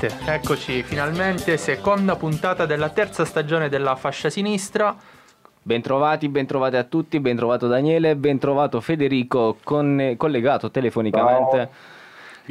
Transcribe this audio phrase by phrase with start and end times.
[0.00, 4.96] parte, eccoci finalmente, seconda puntata della terza stagione della fascia sinistra.
[5.62, 11.68] Bentrovati, bentrovati a tutti, bentrovato Daniele, bentrovato Federico con- collegato telefonicamente Ciao.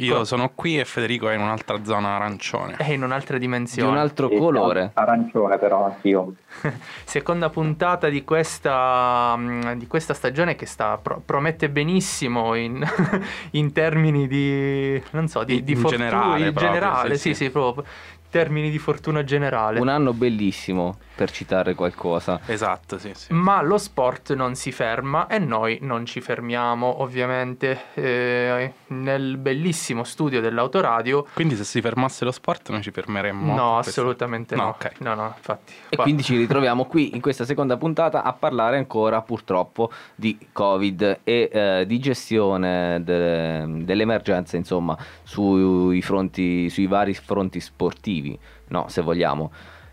[0.04, 2.76] Io sono qui e Federico è in un'altra zona arancione.
[2.76, 3.90] È in un'altra di dimensione.
[3.90, 4.90] un altro colore.
[4.94, 6.34] Arancione però anch'io.
[7.04, 12.84] Seconda puntata di questa, mm, di questa stagione che sta, pro- promette benissimo in,
[13.52, 17.34] in termini di, non so, di, In- di in fortuna generale in proprio, generale, sì,
[17.34, 17.44] sì.
[17.44, 17.84] sì, proprio
[18.30, 19.80] termini di fortuna generale.
[19.80, 22.40] Un anno bellissimo, per citare qualcosa.
[22.46, 23.32] Esatto, sì, sì.
[23.32, 30.04] Ma lo sport non si ferma e noi non ci fermiamo, ovviamente, eh, nel bellissimo
[30.04, 31.26] studio dell'autoradio.
[31.34, 33.54] Quindi se si fermasse lo sport noi ci fermeremmo.
[33.54, 34.62] No, Questo- assolutamente no.
[34.62, 34.92] No, ok.
[35.00, 35.72] No, no, infatti.
[35.88, 40.38] E qua- quindi ci ritroviamo qui in questa seconda puntata a parlare ancora purtroppo di
[40.52, 48.19] Covid e eh, di gestione de- dell'emergenza, insomma, sui, fronti, sui vari fronti sportivi,
[48.68, 49.52] no, se vogliamo.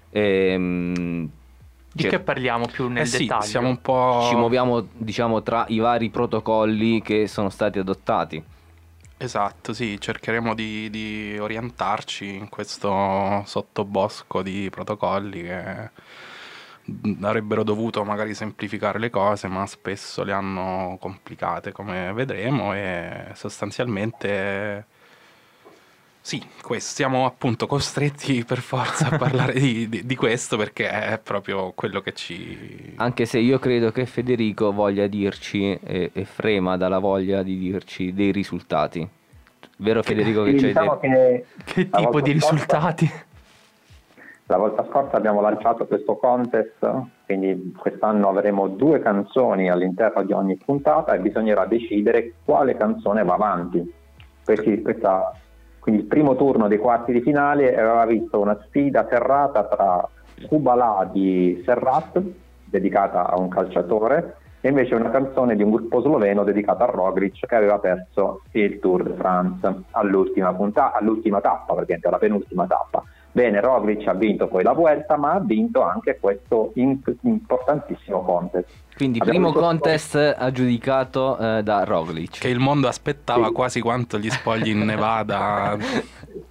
[0.10, 1.30] Ehm,
[1.92, 3.44] Di cer- che parliamo più nel Eh sì, dettaglio?
[3.44, 4.26] siamo un po'...
[4.30, 8.44] ci muoviamo, diciamo, tra i vari protocolli che sono stati adottati.
[9.20, 15.90] Esatto, sì, cercheremo di, di orientarci in questo sottobosco di protocolli che
[17.22, 24.86] avrebbero dovuto magari semplificare le cose, ma spesso le hanno complicate, come vedremo, e sostanzialmente
[26.28, 31.18] sì, questo, siamo appunto costretti per forza a parlare di, di- di questo perché è
[31.24, 32.96] proprio quello che ci...
[32.98, 38.14] Anche se io credo che Federico voglia dirci e, e frema dalla voglia di dirci
[38.14, 39.08] dei risultati.
[39.78, 41.00] Vero Federico che Sì, ci hai diciamo detto?
[41.00, 43.12] che Che tipo di scorsa- risultati?
[44.48, 46.90] La volta scorsa abbiamo lanciato questo contest,
[47.26, 53.36] quindi quest'anno avremo due canzoni all'interno di ogni puntata e bisognerà decidere quale canzone va
[53.36, 53.90] avanti.
[54.44, 55.32] Questi- questa-
[55.88, 60.10] quindi il primo turno dei quarti di finale aveva visto una sfida serrata tra
[60.46, 62.22] Kubala di Serrat,
[62.66, 67.46] dedicata a un calciatore, e invece una canzone di un gruppo sloveno dedicata a Roglic
[67.46, 73.02] che aveva perso il Tour de France all'ultima, punta- all'ultima tappa, praticamente alla penultima tappa.
[73.32, 78.68] Bene, Roglic ha vinto poi la Vuelta, ma ha vinto anche questo importantissimo contest.
[78.98, 82.40] Quindi Abbiamo primo contest aggiudicato eh, da Roglic.
[82.40, 83.54] che il mondo aspettava Sì.
[83.54, 85.78] quasi quanto gli spogli in Nevada.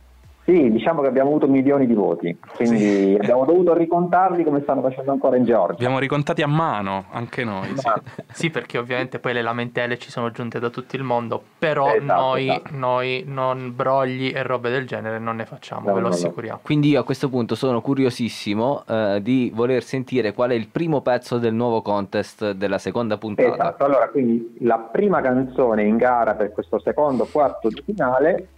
[0.47, 5.11] Sì, diciamo che abbiamo avuto milioni di voti, quindi abbiamo dovuto ricontarli come stanno facendo
[5.11, 5.73] ancora in Georgia.
[5.75, 7.67] Abbiamo ricontati a mano, anche noi.
[7.77, 7.83] sì.
[7.85, 8.01] Ma-
[8.37, 12.21] Sì, perché ovviamente poi le lamentele ci sono giunte da tutto il mondo, però Esatto,
[12.21, 12.69] noi, esatto.
[12.75, 16.15] noi non brogli e robe del genere non ne facciamo, No, ve lo no, no.
[16.15, 16.61] assicuriamo.
[16.63, 21.01] Quindi io a questo punto sono curiosissimo eh, di voler sentire qual è il primo
[21.01, 23.53] pezzo del nuovo contest della seconda puntata.
[23.53, 28.49] Esatto, allora quindi la prima canzone in gara per questo secondo quarto di finale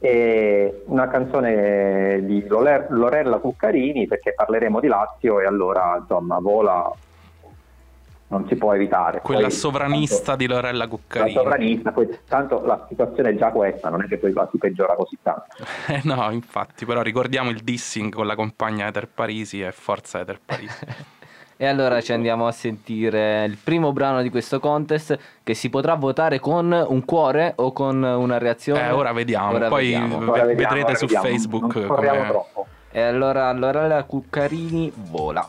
[0.00, 6.90] è una canzone di Lore- Lorella Cuccarini perché parleremo di Lazio e allora insomma vola
[8.28, 9.20] non si può evitare.
[9.20, 11.34] Quella Poi, sovranista di Lorella tanto, Cuccarini.
[11.34, 14.94] La sovranista, poi, tanto la situazione è già questa, non è che poi si peggiora
[14.94, 15.46] così tanto.
[15.88, 20.40] Eh no, infatti, però ricordiamo il dissing con la compagna Ether Parisi e Forza Ether
[20.44, 20.86] Parisi.
[21.62, 25.92] E allora ci andiamo a sentire il primo brano di questo contest che si potrà
[25.94, 28.86] votare con un cuore o con una reazione.
[28.86, 30.18] Eh, ora vediamo, Ora poi vediamo.
[30.20, 31.24] ve- Ora vediamo, vedrete ora su vediamo.
[31.26, 32.26] Facebook non come...
[32.28, 32.66] troppo.
[32.90, 35.46] E allora, allora la Cuccarini vola.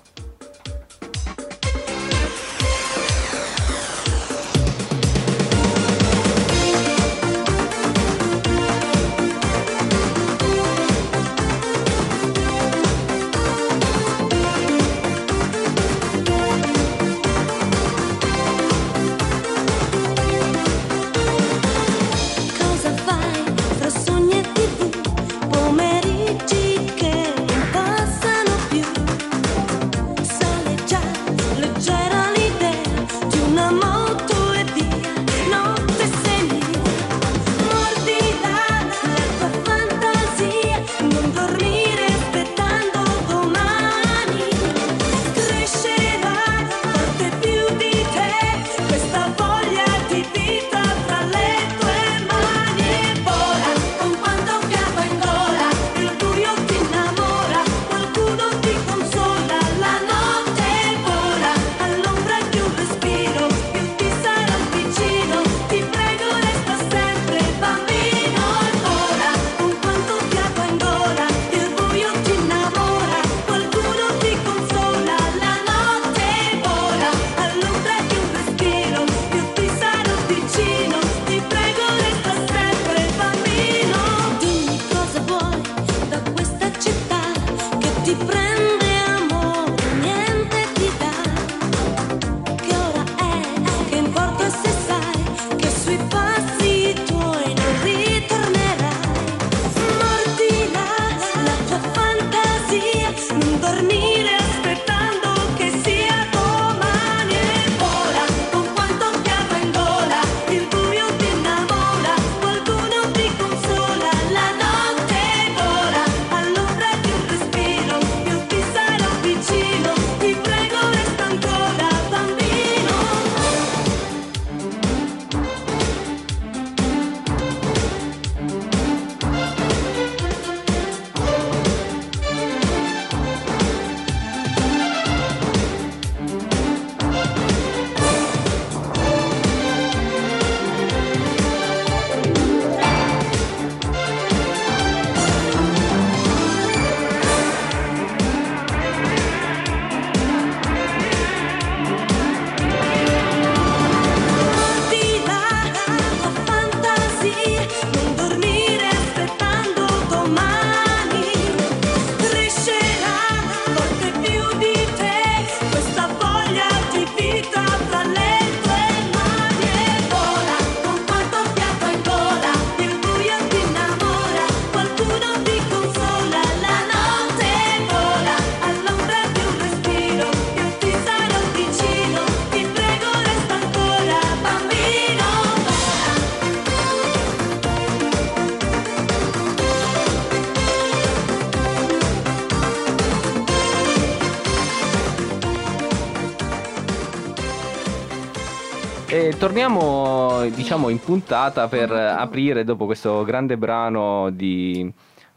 [199.42, 204.88] Torniamo diciamo in puntata per aprire dopo questo grande brano di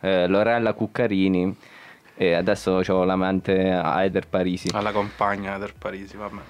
[0.01, 1.56] eh, Lorella Cuccarini
[2.15, 4.69] e adesso ho l'amante Aider Parisi.
[4.75, 6.41] Alla compagna del Parisi, vabbè.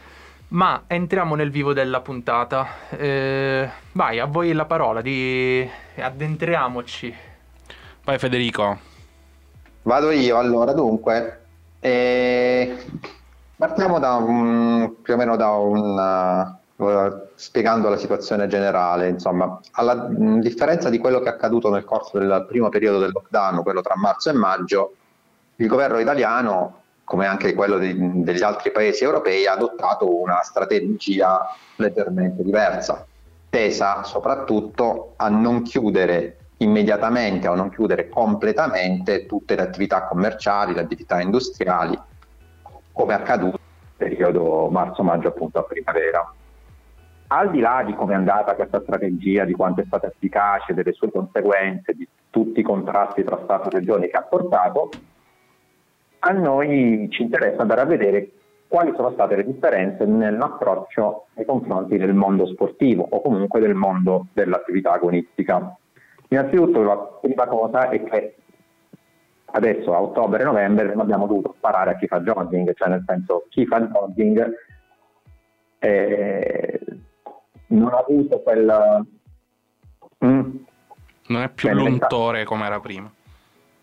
[0.48, 2.66] Ma entriamo nel vivo della puntata.
[2.90, 5.64] Eh, vai, a voi la parola, di...
[5.96, 7.14] addentriamoci.
[8.02, 8.78] Vai Federico.
[9.82, 11.40] Vado io allora, dunque.
[11.78, 12.76] Eh,
[13.56, 16.62] partiamo da un, più o meno da un...
[16.76, 20.08] Uh, spiegando la situazione generale, insomma, alla
[20.40, 23.96] differenza di quello che è accaduto nel corso del primo periodo del lockdown, quello tra
[23.96, 24.94] marzo e maggio,
[25.56, 31.46] il governo italiano, come anche quello di, degli altri paesi europei, ha adottato una strategia
[31.76, 33.06] leggermente diversa,
[33.50, 40.80] tesa soprattutto a non chiudere immediatamente o non chiudere completamente tutte le attività commerciali, le
[40.80, 41.96] attività industriali,
[42.90, 43.58] come è accaduto
[43.96, 46.34] nel periodo marzo-maggio appunto a primavera.
[47.36, 50.92] Al di là di come è andata questa strategia, di quanto è stata efficace, delle
[50.92, 54.90] sue conseguenze, di tutti i contrasti tra Stato e Regioni che ha portato,
[56.20, 58.30] a noi ci interessa andare a vedere
[58.68, 64.26] quali sono state le differenze nell'approccio nei confronti del mondo sportivo o comunque del mondo
[64.32, 65.76] dell'attività agonistica.
[66.28, 68.36] Innanzitutto la prima cosa è che
[69.46, 73.02] adesso a ottobre e novembre non abbiamo dovuto sparare a chi fa jogging, cioè nel
[73.04, 74.54] senso chi fa jogging
[75.80, 76.80] eh,
[77.74, 79.06] non ha avuto quel...
[80.24, 80.56] Mm.
[81.26, 83.10] Non è più Beh, l'untore come era prima.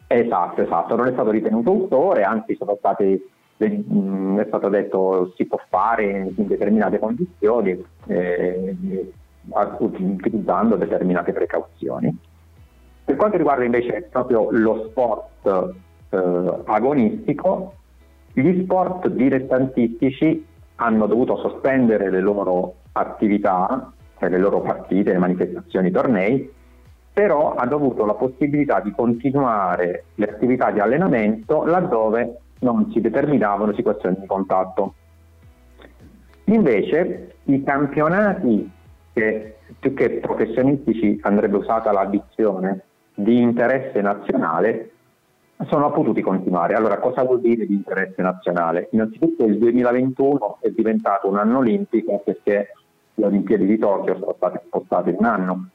[0.08, 3.20] Esatto, esatto, non è stato ritenuto autore, anzi sono stati,
[3.58, 8.76] mh, è stato detto si può fare in, in determinate condizioni eh,
[9.80, 12.16] utilizzando determinate precauzioni.
[13.06, 15.74] Per quanto riguarda invece proprio lo sport
[16.10, 17.74] eh, agonistico,
[18.34, 20.46] gli sport dilettantistici
[20.76, 26.52] hanno dovuto sospendere le loro attività, cioè le loro partite, le manifestazioni, i tornei,
[27.14, 33.74] però hanno avuto la possibilità di continuare le attività di allenamento laddove non si determinavano
[33.74, 34.94] situazioni di contatto.
[36.46, 38.72] Invece i campionati
[39.14, 42.84] che più che professionistici andrebbe usata l'addizione
[43.14, 44.92] di interesse nazionale
[45.68, 46.74] sono potuti continuare.
[46.74, 48.90] Allora, cosa vuol dire di interesse nazionale?
[48.92, 52.74] Innanzitutto il 2021 è diventato un anno olimpico perché
[53.22, 55.70] le Olimpiadi di Tokyo sono state spostate un anno.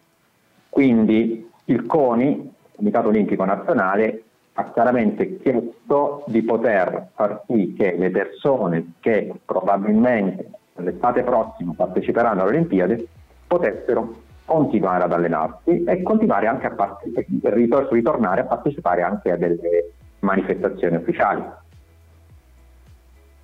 [0.68, 4.22] Quindi il CONI, Comitato Olimpico Nazionale,
[4.54, 12.42] ha chiaramente chiesto di poter far sì che le persone che probabilmente l'estate prossima parteciperanno
[12.42, 13.08] alle Olimpiadi
[13.46, 19.92] potessero continuare ad allenarsi e continuare anche a partecipare, ritornare a partecipare anche a delle
[20.20, 21.42] manifestazioni ufficiali.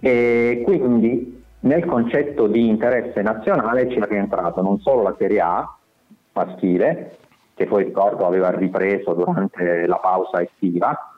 [0.00, 5.76] E quindi nel concetto di interesse nazionale ci è rientrato non solo la Serie A
[6.32, 7.16] maschile,
[7.54, 11.12] che poi ricordo aveva ripreso durante la pausa estiva,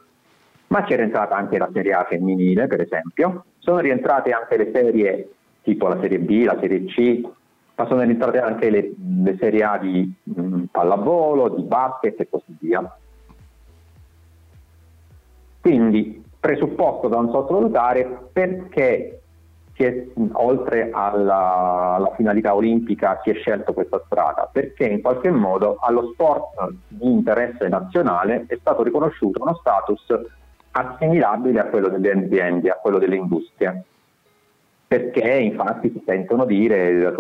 [0.69, 5.29] ma c'è rientrata anche la Serie A femminile, per esempio, sono rientrate anche le serie
[5.63, 7.23] tipo la Serie B, la Serie C,
[7.77, 12.57] ma sono rientrate anche le, le Serie A di mh, pallavolo, di basket e così
[12.61, 12.99] via.
[15.63, 19.23] Quindi presupposto da non sottovalutare perché
[19.83, 24.49] è, oltre alla, alla, finalità olimpica si è scelto questa strada?
[24.53, 30.07] Perché in qualche modo allo sport di interesse nazionale è stato riconosciuto uno status
[30.71, 33.85] assimilabile a quello delle aziende, a quello delle industrie
[34.95, 37.15] perché infatti si sentono dire,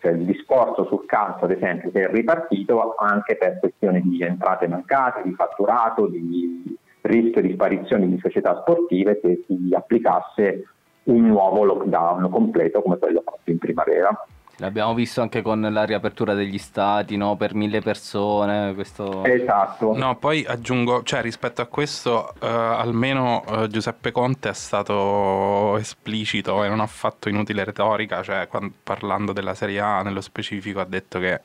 [0.00, 4.66] cioè il discorso sul calcio ad esempio che è ripartito anche per questioni di entrate
[4.66, 10.64] mancate, di fatturato, di rischio di sparizione di società sportive se si applicasse
[11.08, 14.26] un nuovo lockdown completo come quello fatto in primavera.
[14.60, 17.36] L'abbiamo visto anche con la riapertura degli stati, no?
[17.36, 18.74] Per mille persone.
[18.74, 19.22] Questo...
[19.22, 19.96] Esatto.
[19.96, 26.64] No, poi aggiungo, cioè rispetto a questo, eh, almeno eh, Giuseppe Conte è stato esplicito
[26.64, 30.86] e non ha fatto inutile retorica, cioè quando, parlando della Serie A nello specifico ha
[30.86, 31.40] detto che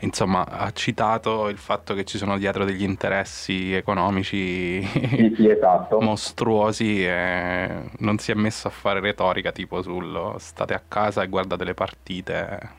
[0.00, 6.00] insomma ha citato il fatto che ci sono dietro degli interessi economici sì, sì, esatto.
[6.02, 11.28] mostruosi e non si è messo a fare retorica tipo sul state a casa e
[11.28, 12.78] guardate le partite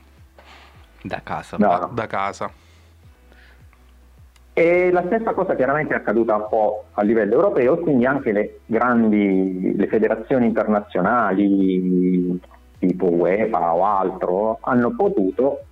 [1.01, 1.57] da casa.
[1.57, 1.89] No, da, no.
[1.93, 2.51] da casa.
[4.53, 8.59] E la stessa cosa chiaramente è accaduta un po' a livello europeo, quindi anche le
[8.65, 12.39] grandi le federazioni internazionali
[12.77, 15.65] tipo UEFA o altro hanno potuto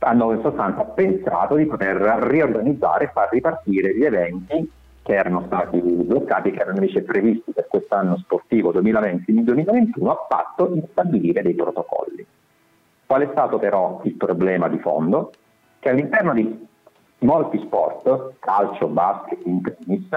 [0.00, 4.70] hanno in sostanza pensato di poter riorganizzare e far ripartire gli eventi
[5.02, 10.82] che erano stati bloccati, che erano invece previsti per quest'anno sportivo 2020-2021, a patto di
[10.90, 12.24] stabilire dei protocolli.
[13.06, 15.32] Qual è stato però il problema di fondo?
[15.78, 16.66] Che all'interno di
[17.18, 20.08] molti sport, calcio, basket, tennis,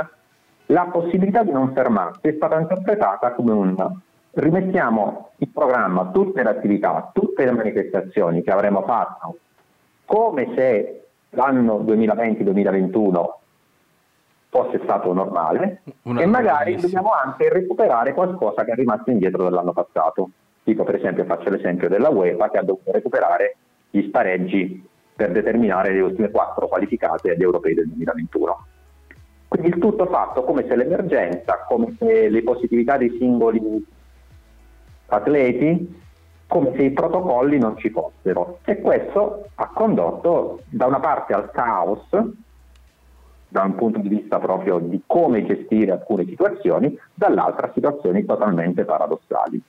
[0.68, 6.50] la possibilità di non fermarsi è stata interpretata come un rimettiamo in programma tutte le
[6.50, 9.38] attività, tutte le manifestazioni che avremmo fatto
[10.06, 13.42] come se l'anno 2020-2021
[14.50, 19.74] fosse stato normale Una e magari dobbiamo anche recuperare qualcosa che è rimasto indietro dall'anno
[19.74, 20.30] passato.
[20.64, 23.56] Tipo per esempio faccio l'esempio della UEFA che ha dovuto recuperare
[23.90, 28.66] gli spareggi per determinare le ultime quattro qualificate agli europei del 2021.
[29.48, 33.86] Quindi il tutto fatto come se l'emergenza, come se le positività dei singoli
[35.08, 36.02] atleti,
[36.54, 38.60] come se i protocolli non ci fossero.
[38.66, 42.08] E questo ha condotto da una parte al caos,
[43.48, 48.86] da un punto di vista proprio di come gestire alcune situazioni, dall'altra a situazioni totalmente
[48.86, 49.60] paradossali.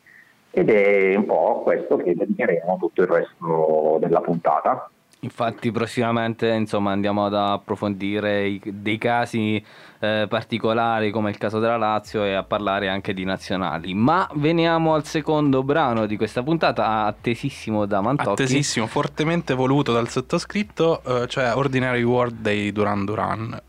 [0.50, 4.90] Ed è un po' questo che dedicheremo tutto il resto della puntata.
[5.24, 9.64] Infatti prossimamente insomma, andiamo ad approfondire i- dei casi
[10.00, 13.94] eh, particolari come il caso della Lazio e a parlare anche di nazionali.
[13.94, 18.42] Ma veniamo al secondo brano di questa puntata, attesissimo da Mantocchi.
[18.42, 23.62] Attesissimo, fortemente voluto dal sottoscritto, eh, cioè Ordinary World dei Duran Duran.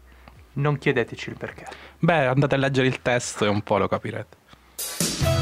[0.53, 1.65] Non chiedeteci il perché.
[1.99, 5.34] Beh, andate a leggere il testo e un po' lo capirete.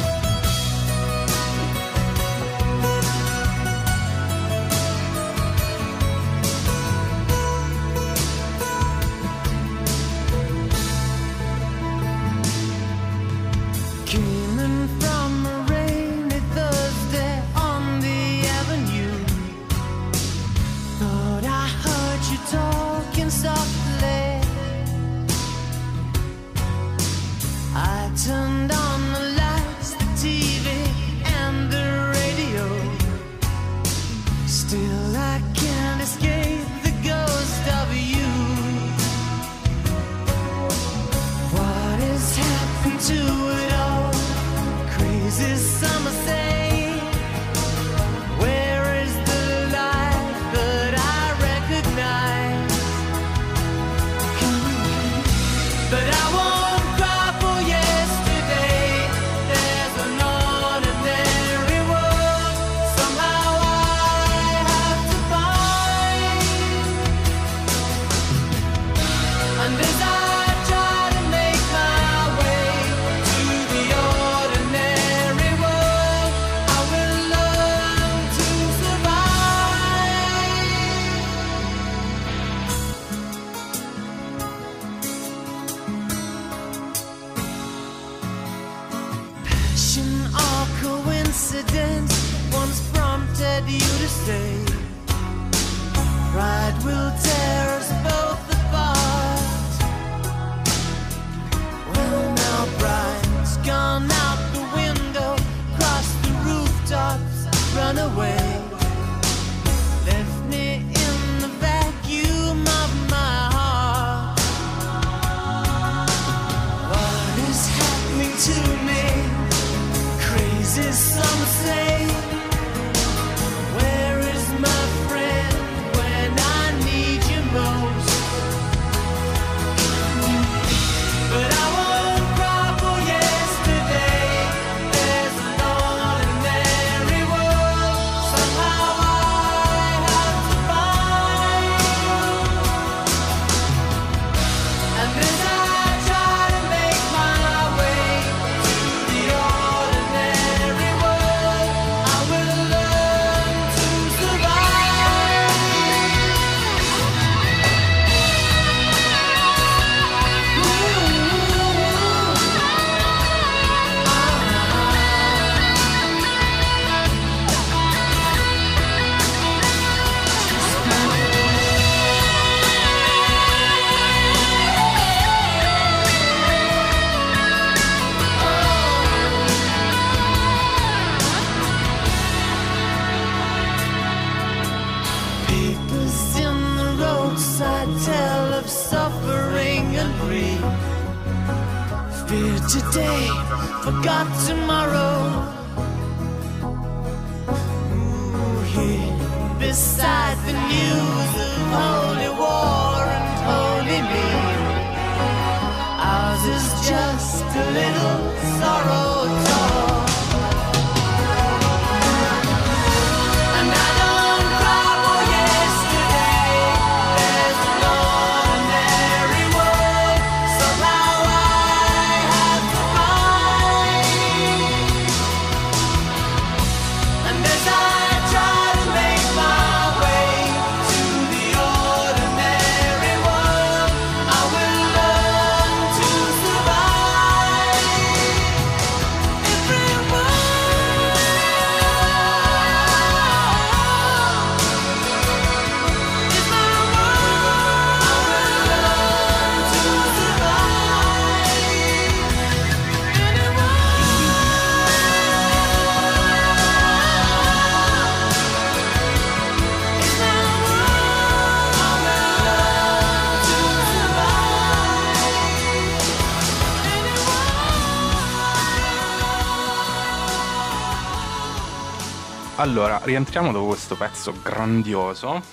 [272.63, 275.43] Allora, rientriamo dopo questo pezzo grandioso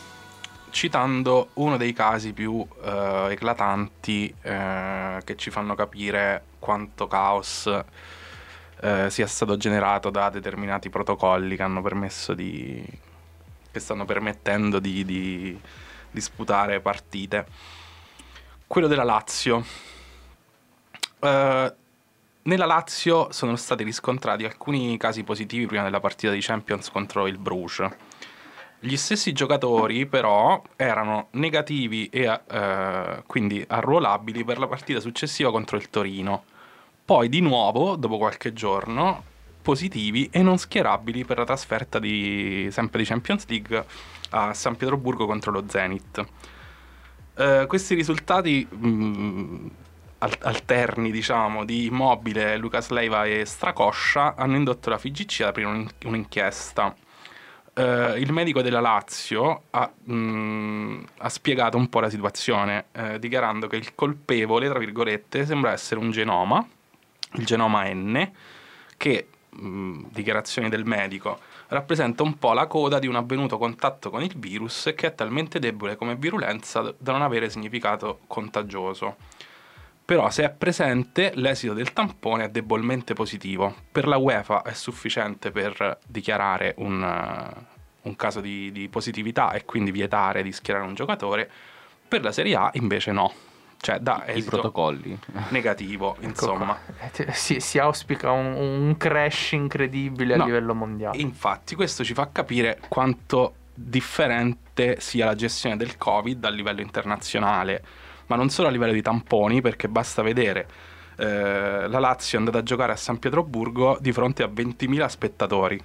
[0.70, 7.68] citando uno dei casi più eh, eclatanti eh, che ci fanno capire quanto caos
[8.80, 12.86] eh, sia stato generato da determinati protocolli che hanno permesso di
[13.72, 15.60] che stanno permettendo di, di
[16.12, 17.44] disputare partite.
[18.68, 19.64] Quello della Lazio.
[21.18, 21.74] Eh,
[22.42, 27.38] nella Lazio sono stati riscontrati alcuni casi positivi prima della partita di Champions contro il
[27.38, 27.88] Bruges.
[28.82, 35.76] Gli stessi giocatori però erano negativi e eh, quindi arruolabili per la partita successiva contro
[35.76, 36.44] il Torino.
[37.04, 39.22] Poi di nuovo, dopo qualche giorno,
[39.60, 43.84] positivi e non schierabili per la trasferta di, sempre di Champions League
[44.30, 46.24] a San Pietroburgo contro lo Zenit.
[47.36, 49.70] Eh, questi risultati mh, al-
[50.20, 55.88] alterni, diciamo, di Immobile, Lucas Leiva e Stracoscia hanno indotto la FIGC ad aprire un-
[56.04, 56.94] un'inchiesta.
[57.72, 63.66] Eh, il medico della Lazio ha, mh, ha spiegato un po' la situazione, eh, dichiarando
[63.66, 66.66] che il colpevole, tra virgolette, sembra essere un genoma,
[67.34, 68.30] il genoma N,
[68.96, 74.22] che, mh, dichiarazioni del medico, rappresenta un po' la coda di un avvenuto contatto con
[74.22, 79.16] il virus che è talmente debole come virulenza da non avere significato contagioso.
[80.10, 83.72] Però se è presente, l'esito del tampone è debolmente positivo.
[83.92, 87.66] Per la UEFA è sufficiente per dichiarare un, eh,
[88.02, 91.48] un caso di, di positività e quindi vietare di schierare un giocatore.
[92.08, 93.32] Per la Serie A invece no.
[93.76, 95.16] Cioè da I protocolli.
[95.50, 96.76] negativo, Ecco insomma.
[97.12, 101.18] Eh, Si, si auspica un, un crash incredibile No, a livello mondiale.
[101.18, 107.84] Infatti, questo ci fa capire quanto differente sia la gestione del Covid a livello internazionale,
[108.30, 110.68] ma non solo a livello di tamponi, perché basta vedere
[111.16, 115.82] eh, la Lazio è andata a giocare a San Pietroburgo di fronte a 20.000 spettatori.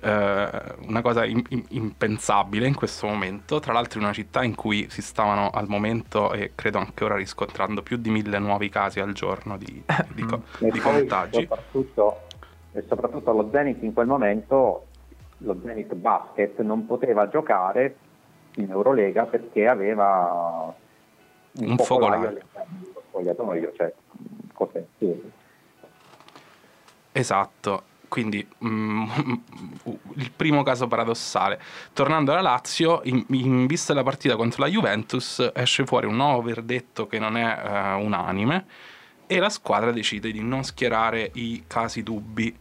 [0.00, 0.48] Eh,
[0.86, 4.86] una cosa im- im- impensabile in questo momento, tra l'altro in una città in cui
[4.88, 9.12] si stavano al momento e credo anche ora riscontrando più di mille nuovi casi al
[9.12, 9.82] giorno di,
[10.14, 11.40] di co- E di contagi.
[11.40, 12.20] Soprattutto,
[12.72, 14.86] e soprattutto lo Zenit in quel momento,
[15.38, 17.96] lo Zenit Basket non poteva giocare
[18.56, 20.72] in Eurolega perché aveva
[21.58, 23.92] un, Un focolaio all'interno dello spogliatoio, cioè
[24.52, 25.30] cose assurde.
[27.12, 29.04] Esatto, quindi mm,
[30.16, 31.60] il primo caso paradossale.
[31.92, 36.42] Tornando alla Lazio, in, in vista della partita contro la Juventus, esce fuori un nuovo
[36.42, 38.66] verdetto che non è eh, unanime
[39.26, 42.54] e la squadra decide di non schierare i casi dubbi.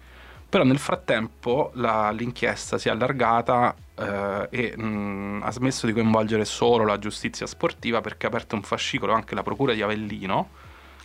[0.53, 6.45] Però nel frattempo la- l'inchiesta si è allargata eh, e mm, ha smesso di coinvolgere
[6.45, 10.49] solo la giustizia sportiva perché ha aperto un fascicolo anche la procura di Avellino,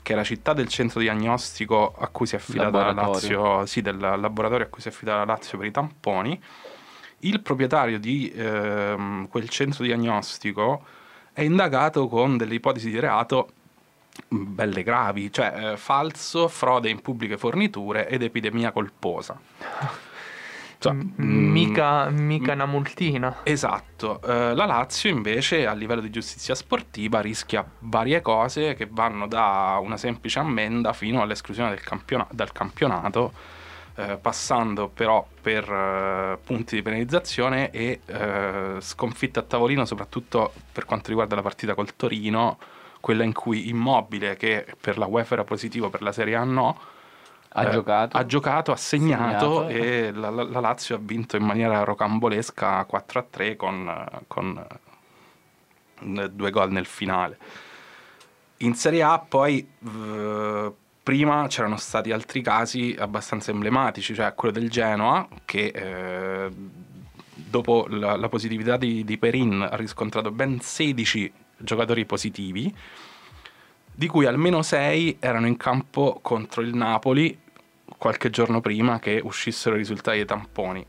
[0.02, 2.92] che è la città del centro diagnostico a cui si è affidata la.
[2.92, 6.38] Lazio, sì, del laboratorio a cui si è affidata la Lazio per i tamponi.
[7.20, 10.84] Il proprietario di ehm, quel centro diagnostico
[11.32, 13.57] è indagato con delle ipotesi di reato mh,
[14.28, 19.38] belle gravi, cioè eh, falso, frode in pubbliche forniture ed epidemia colposa.
[20.80, 23.40] Cioè, M- mm, mica, mica una multina.
[23.42, 29.26] Esatto, Eh, la Lazio invece a livello di giustizia sportiva rischia varie cose che vanno
[29.26, 33.32] da una semplice ammenda fino all'esclusione del campiona- dal campionato,
[33.96, 40.84] eh, passando però per eh, punti di penalizzazione e eh, sconfitte a tavolino, soprattutto per
[40.84, 42.58] quanto riguarda la partita col Torino,
[43.00, 46.78] quella in cui Immobile, che per la UEFA era positivo, per la Serie A no,
[47.50, 48.16] Ha eh, giocato.
[48.16, 49.68] ha giocato, ha segnato, Segnato.
[49.68, 54.66] e la, la- la Lazio ha vinto in maniera rocambolesca 4-3 con, eh, con,
[56.00, 57.38] eh, due gol nel finale.
[58.58, 64.68] In Serie A poi eh, prima c'erano stati altri casi abbastanza emblematici, cioè quello del
[64.68, 66.50] Genoa che eh,
[67.34, 72.74] dopo la, la positività di, di Perin ha riscontrato ben 16 giocatori positivi,
[73.94, 77.36] di cui almeno 6 erano in campo contro il Napoli
[77.96, 80.84] qualche giorno prima che uscissero i risultati dei tamponi.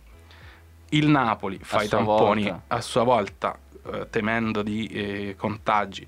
[0.89, 2.63] Il Napoli fa A i tamponi volta.
[2.67, 3.57] a sua volta,
[3.91, 6.05] eh, temendo di eh, contagi,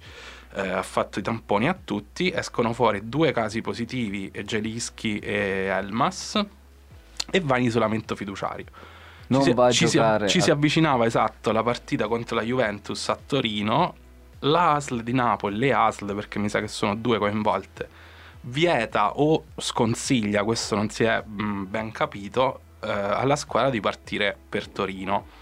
[0.53, 6.43] eh, ha fatto i tamponi a tutti, escono fuori due casi positivi, Gelischi e Elmas,
[7.31, 8.65] e va in isolamento fiduciario.
[9.41, 9.97] Ci si, ci si-
[10.27, 13.95] ci si avvicinava esatto la partita contro la Juventus a Torino,
[14.41, 17.87] la ASL di Napoli, le ASL perché mi sa che sono due coinvolte,
[18.41, 24.35] vieta o sconsiglia, questo non si è mh, ben capito, eh, alla squadra di partire
[24.49, 25.39] per Torino.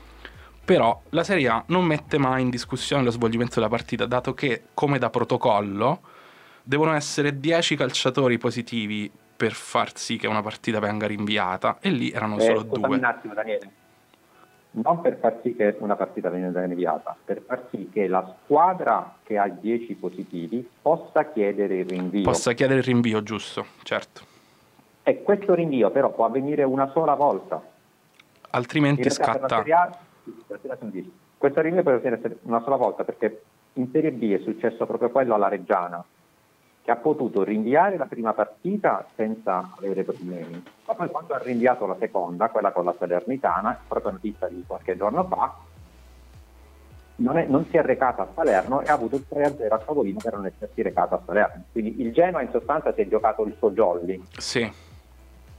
[0.66, 4.66] Però la Serie A non mette mai in discussione lo svolgimento della partita, dato che,
[4.74, 6.02] come da protocollo,
[6.62, 12.12] devono essere 10 calciatori positivi per far sì che una partita venga rinviata, e lì
[12.12, 12.88] erano Eh, solo due.
[12.88, 13.72] un attimo Daniele,
[14.72, 19.16] non per far sì che una partita venga rinviata, per far sì che la squadra
[19.24, 22.24] che ha 10 positivi possa chiedere il rinvio.
[22.24, 24.22] Possa chiedere il rinvio, giusto, certo.
[25.04, 27.62] E questo rinvio però può avvenire una sola volta.
[28.52, 29.58] Altrimenti scatta.
[29.58, 31.14] A, sì, per la Serie A sono 10.
[31.38, 33.42] Questo rinvio può avvenire una sola volta perché
[33.74, 36.04] in Serie B è successo proprio quello alla Reggiana,
[36.82, 40.64] che ha potuto rinviare la prima partita senza avere problemi.
[40.88, 44.96] Ma poi quando ha rinviato la seconda, quella con la Salernitana, proprio notizia di qualche
[44.98, 45.56] giorno fa,
[47.18, 50.20] non, è- non si è recata a Salerno e ha avuto il 3-0 a Cavolino
[50.24, 51.64] per non essersi recata a Salerno.
[51.72, 54.24] Quindi il Genoa in sostanza si è giocato il suo jolly.
[54.38, 54.72] Sì,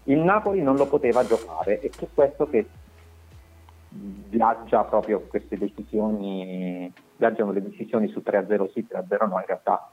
[0.05, 2.67] Il Napoli non lo poteva giocare e su questo che
[3.91, 9.91] viaggia proprio queste decisioni, viaggiano le decisioni su 3-0 sì, 3-0 no, in realtà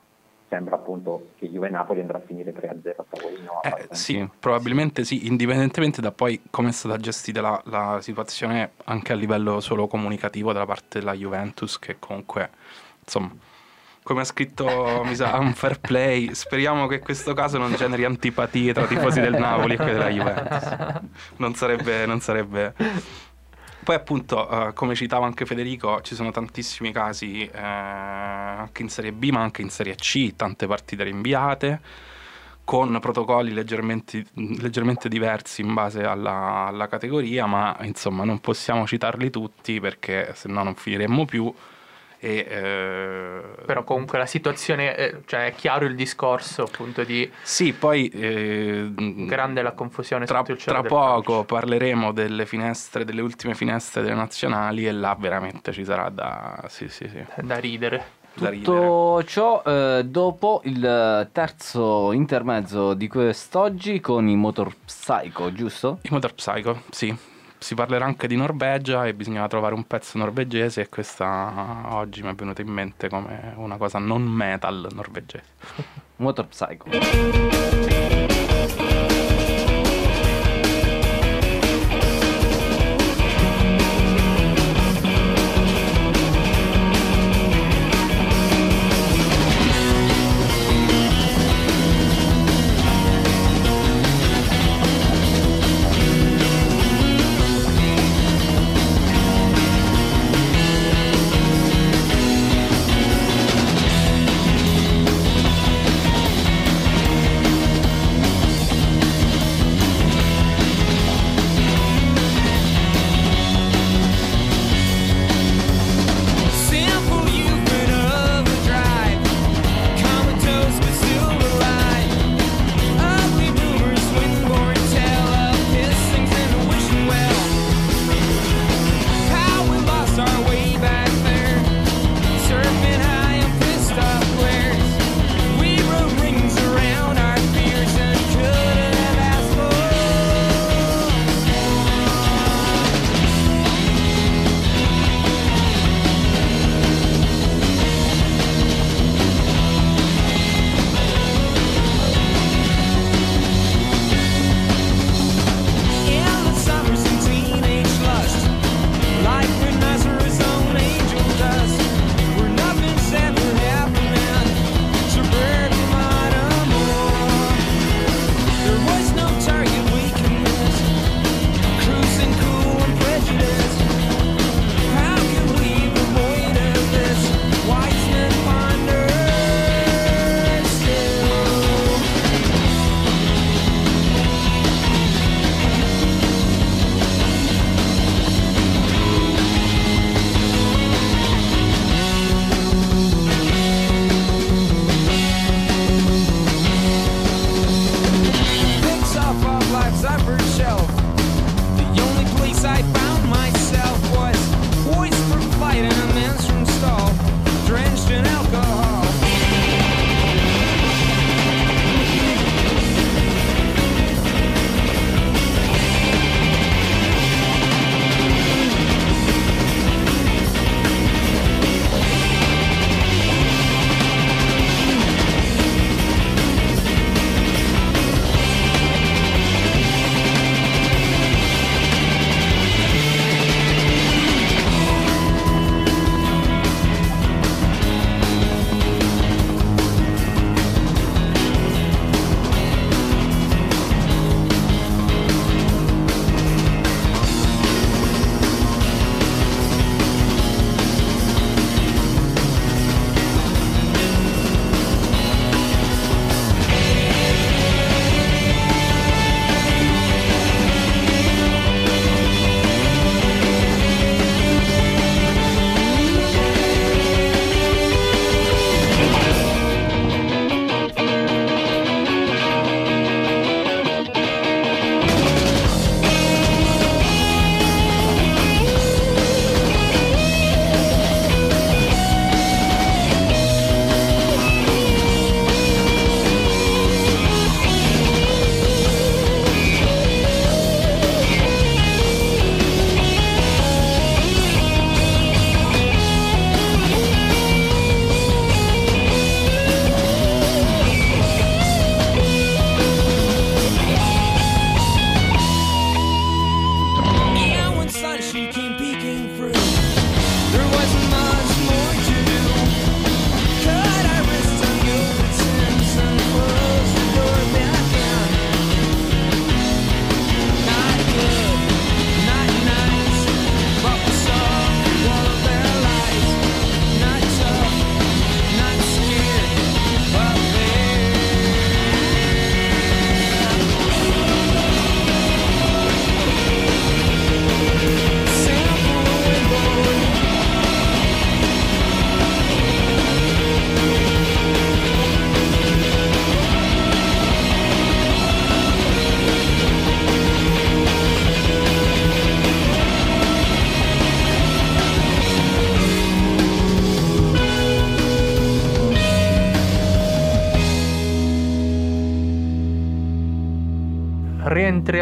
[0.50, 3.62] sembra appunto che Juve Napoli andrà a finire 3-0 a Tavolino.
[3.64, 9.14] Eh, sì, probabilmente sì, indipendentemente da poi come è stata gestita la, la situazione anche
[9.14, 12.50] a livello solo comunicativo da parte della Juventus, che comunque,
[13.04, 13.32] insomma,
[14.04, 18.74] come ha scritto mi sa, un fair play, speriamo che questo caso non generi antipatie
[18.74, 21.02] tra tifosi del Napoli e quelli della Juventus.
[21.38, 22.06] Non sarebbe...
[22.06, 22.74] Non sarebbe...
[23.88, 29.14] Poi appunto, eh, come citava anche Federico, ci sono tantissimi casi eh, anche in Serie
[29.14, 31.80] B, ma anche in Serie C, tante partite rinviate,
[32.66, 39.30] con protocolli leggermente, leggermente diversi in base alla, alla categoria, ma insomma non possiamo citarli
[39.30, 41.54] tutti perché se no non finiremmo più.
[42.28, 47.72] E, eh, Però comunque la situazione, eh, cioè è chiaro il discorso appunto di sì,
[47.72, 51.44] poi eh, grande la confusione tra, sotto il cielo tra poco calcio.
[51.46, 56.90] parleremo delle finestre, delle ultime finestre delle nazionali e là veramente ci sarà da, sì,
[56.90, 58.04] sì, sì, da ridere.
[58.34, 58.76] da ridere.
[58.76, 66.00] Tutto ciò eh, dopo il terzo intermezzo di quest'oggi con i Motor Psycho, giusto?
[66.02, 67.36] I Motor Psycho, sì.
[67.60, 72.30] Si parlerà anche di Norvegia e bisognava trovare un pezzo norvegese e questa oggi mi
[72.30, 75.44] è venuta in mente come una cosa non metal norvegese.
[76.18, 78.07] Motor Psycho.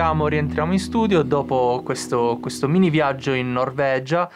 [0.06, 4.30] Rientriamo, rientriamo in studio dopo questo, questo mini viaggio in Norvegia.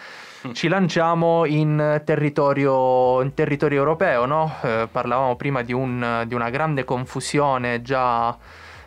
[0.51, 4.55] Ci lanciamo in territorio, in territorio europeo, no?
[4.63, 8.35] Eh, parlavamo prima di, un- di una grande confusione già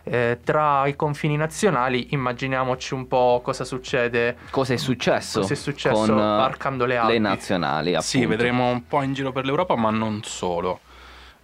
[0.02, 2.08] eh, tra i confini nazionali.
[2.14, 5.40] Immaginiamoci un po' cosa succede, Cosa è successo?
[5.40, 7.12] cosa è successo con eh, varcando le Alpi.
[7.12, 7.96] le nazionali?
[8.00, 8.36] Sì, appunto.
[8.36, 10.80] vedremo un po' in giro per l'Europa, ma non solo.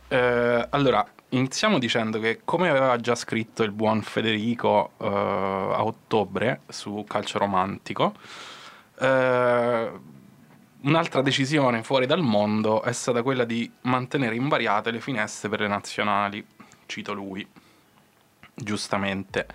[0.08, 6.60] Eh, allora, iniziamo dicendo che, come aveva già scritto il buon Federico eh, a ottobre
[6.68, 8.14] su Calcio Romantico,
[9.00, 9.90] eh,
[10.80, 15.68] un'altra decisione fuori dal mondo è stata quella di mantenere invariate le finestre per le
[15.68, 16.44] nazionali.
[16.86, 17.46] Cito lui,
[18.54, 19.46] giustamente.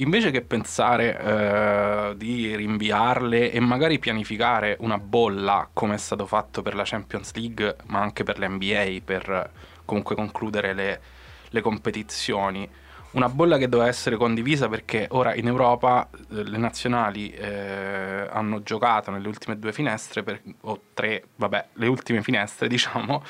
[0.00, 6.62] Invece che pensare eh, di rinviarle e magari pianificare una bolla come è stato fatto
[6.62, 9.50] per la Champions League, ma anche per l'NBA, per
[9.86, 11.00] comunque concludere le,
[11.56, 12.68] le competizioni,
[13.12, 18.62] una bolla che doveva essere condivisa perché ora in Europa eh, le nazionali eh, hanno
[18.62, 23.24] giocato nelle ultime due finestre, per- o tre, vabbè, le ultime finestre diciamo,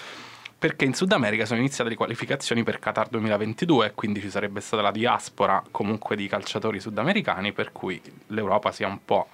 [0.58, 4.60] perché in Sud America sono iniziate le qualificazioni per Qatar 2022 e quindi ci sarebbe
[4.60, 9.28] stata la diaspora comunque di calciatori sudamericani per cui l'Europa sia un po'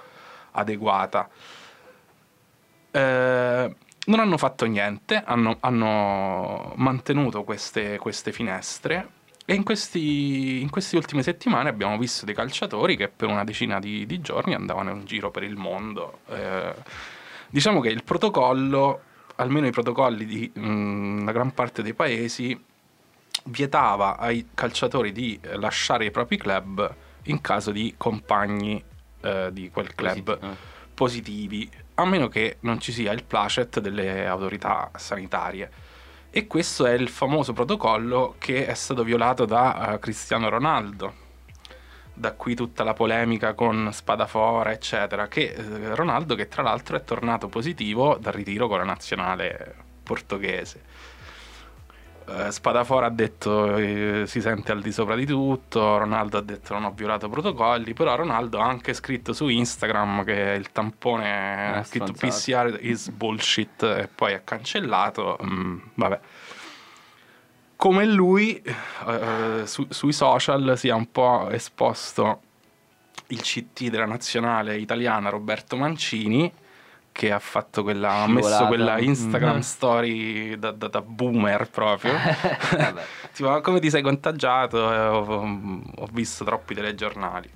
[0.52, 1.31] adeguata.
[2.90, 3.74] Eh,
[4.06, 10.96] non hanno fatto niente, hanno, hanno mantenuto queste, queste finestre e in, questi, in queste
[10.96, 15.04] ultime settimane abbiamo visto dei calciatori che per una decina di, di giorni andavano in
[15.04, 16.20] giro per il mondo.
[16.28, 16.74] Eh,
[17.48, 19.00] diciamo che il protocollo,
[19.36, 22.58] almeno i protocolli di mm, una gran parte dei paesi,
[23.44, 28.82] vietava ai calciatori di lasciare i propri club in caso di compagni
[29.20, 30.48] eh, di quel club eh.
[30.94, 35.70] positivi, a meno che non ci sia il placet delle autorità sanitarie.
[36.31, 41.20] E questo è il famoso protocollo che è stato violato da eh, Cristiano Ronaldo.
[42.14, 45.28] Da qui tutta la polemica con Spadafora, eccetera.
[45.28, 50.83] Che eh, Ronaldo, che tra l'altro è tornato positivo dal ritiro con la nazionale portoghese.
[52.28, 56.72] Eh, Spadafora ha detto eh, si sente al di sopra di tutto, Ronaldo ha detto
[56.74, 61.76] non ho violato protocolli, però Ronaldo ha anche scritto su Instagram che il tampone Una
[61.78, 62.12] ha scritto.
[62.12, 66.20] PCR is bullshit e poi ha cancellato, mm, vabbè.
[67.76, 68.62] Come lui
[69.08, 72.40] eh, su- sui social si è un po' esposto
[73.28, 76.52] il CT della nazionale italiana Roberto Mancini
[77.12, 79.61] che ha fatto quella ha messo quella Instagram Mm.
[79.61, 82.14] story da, da- da boomer proprio.
[83.33, 84.92] Tipo "Ma come ti sei contagiato?
[84.92, 85.42] Eh, ho,
[85.96, 87.51] ho visto troppi telegiornali.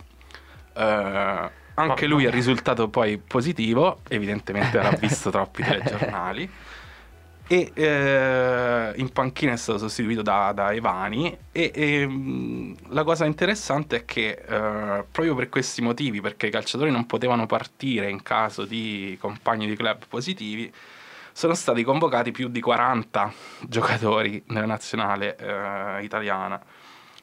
[0.75, 6.51] Eh, anche lui è risultato poi positivo evidentemente avrà visto troppi telegiornali
[7.49, 13.25] e eh, in panchina è stato sostituito da, da Evani e, e, mh, la cosa
[13.25, 18.23] interessante è che eh, proprio per questi motivi, perché i calciatori non potevano partire in
[18.23, 20.73] caso di compagni di club positivi,
[21.33, 23.33] sono stati convocati più di 40
[23.69, 26.61] giocatori nella nazionale eh, italiana,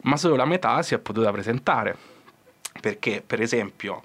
[0.03, 1.97] ma solo la metà si è potuta presentare,
[2.79, 4.03] perché per esempio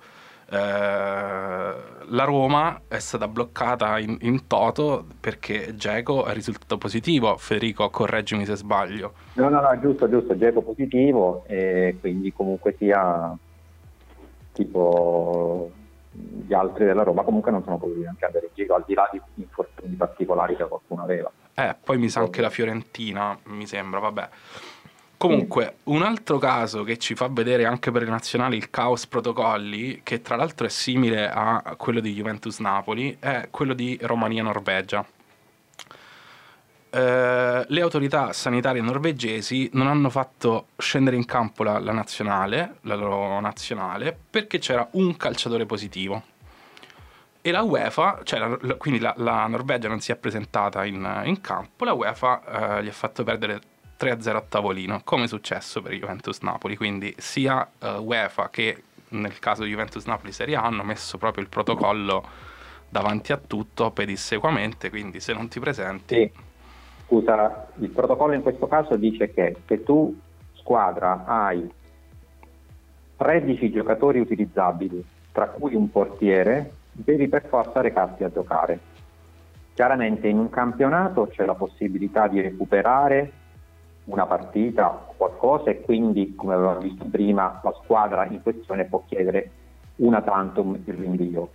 [0.51, 7.37] la Roma è stata bloccata in, in toto perché Geco è risultato positivo.
[7.37, 9.13] Federico, correggimi se sbaglio.
[9.35, 13.37] No, no, no, giusto, giusto, Geco positivo e quindi comunque sia
[14.53, 15.71] tipo
[16.11, 19.09] gli altri della Roma comunque non sono potuti anche andare in giro al di là
[19.13, 21.31] di infortuni particolari che qualcuno aveva.
[21.55, 24.29] Eh, poi mi sa anche la Fiorentina, mi sembra, vabbè.
[25.19, 30.03] Comunque, un altro caso che ci fa vedere anche per le nazionali il caos protocolli,
[30.05, 35.05] che tra l'altro è simile a quello di Juventus-Napoli, è quello di Romania-Norvegia.
[36.91, 42.95] Eh, le autorità sanitarie norvegesi non hanno fatto scendere in campo la, la nazionale, la
[42.95, 46.23] loro nazionale, perché c'era un calciatore positivo.
[47.43, 51.23] E la UEFA, cioè la- la- quindi la, la Norvegia non si è presentata in,
[51.25, 53.61] in campo, la UEFA eh, gli ha fatto perdere
[53.99, 56.77] 3-0 a tavolino, come è successo per Juventus Napoli.
[56.77, 61.43] Quindi sia eh, UEFA che nel caso di Juventus Napoli Serie A hanno messo proprio
[61.43, 62.23] il protocollo
[62.89, 66.15] davanti a tutto pedissequamente, quindi se non ti presenti...
[66.15, 66.47] Sì.
[67.07, 70.15] Scusa, il protocollo in questo caso dice che se tu
[70.53, 71.71] squadra hai
[73.17, 78.79] 13 giocatori utilizzabili, tra cui un portiere, devi per forza recarti a giocare.
[79.73, 83.33] Chiaramente in un campionato c'è la possibilità di recuperare
[84.09, 89.03] una partita o qualcosa e quindi, come avevamo visto prima, la squadra in questione può
[89.07, 89.51] chiedere
[89.97, 91.51] una tantum di rinvio.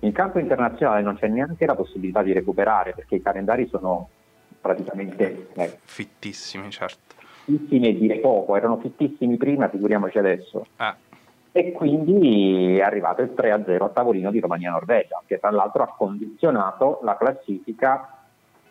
[0.00, 4.08] In campo internazionale non c'è neanche la possibilità di recuperare perché i calendari sono
[4.60, 7.14] praticamente eh, Fittissimi, certo.
[7.44, 10.66] fittissimi e dire poco, erano fittissimi prima, figuriamoci adesso.
[10.76, 10.94] Eh,
[11.52, 17.00] e quindi è arrivato il 3-0 a tavolino di Romania-Norvegia, che tra l'altro ha condizionato
[17.02, 18.23] la classifica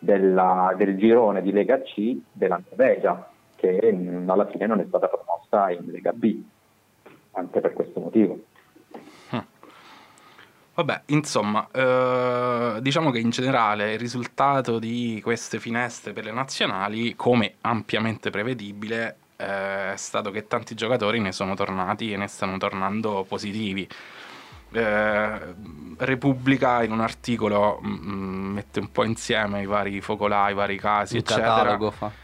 [0.03, 5.07] della- del girone di Lega C della Norvegia, che mh, alla fine non è stata
[5.07, 6.41] promossa in Lega B,
[7.31, 8.39] anche per questo motivo.
[10.75, 17.15] Vabbè, insomma, eh, diciamo che in generale il risultato di queste finestre per le nazionali,
[17.15, 22.57] come ampiamente prevedibile, eh, è stato che tanti giocatori ne sono tornati e ne stanno
[22.57, 23.87] tornando positivi.
[24.73, 30.77] Eh, Repubblica in un articolo mm, mette un po' insieme i vari focolai, i vari
[30.77, 31.77] casi, Un eccetera.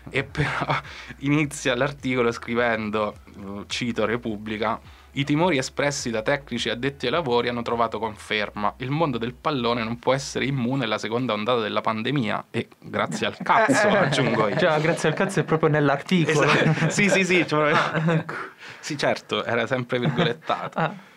[0.09, 0.75] E però
[1.19, 4.79] inizia l'articolo scrivendo, eh, cito Repubblica,
[5.13, 8.75] i timori espressi da tecnici addetti ai lavori hanno trovato conferma.
[8.77, 13.25] Il mondo del pallone non può essere immune alla seconda ondata della pandemia e grazie
[13.25, 14.55] al cazzo, Eh, eh, aggiungo io.
[14.55, 16.43] Già, grazie al cazzo è proprio nell'articolo.
[16.43, 16.89] Esatto.
[16.89, 17.73] sì, sì, sì, cioè,
[18.79, 21.07] sì, certo, era sempre virgolettato.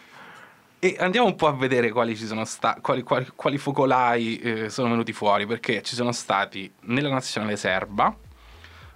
[0.84, 4.68] E andiamo un po' a vedere quali ci sono stati, quali, quali- quali focolai eh,
[4.68, 8.12] sono venuti fuori, perché ci sono stati nella nazionale serba,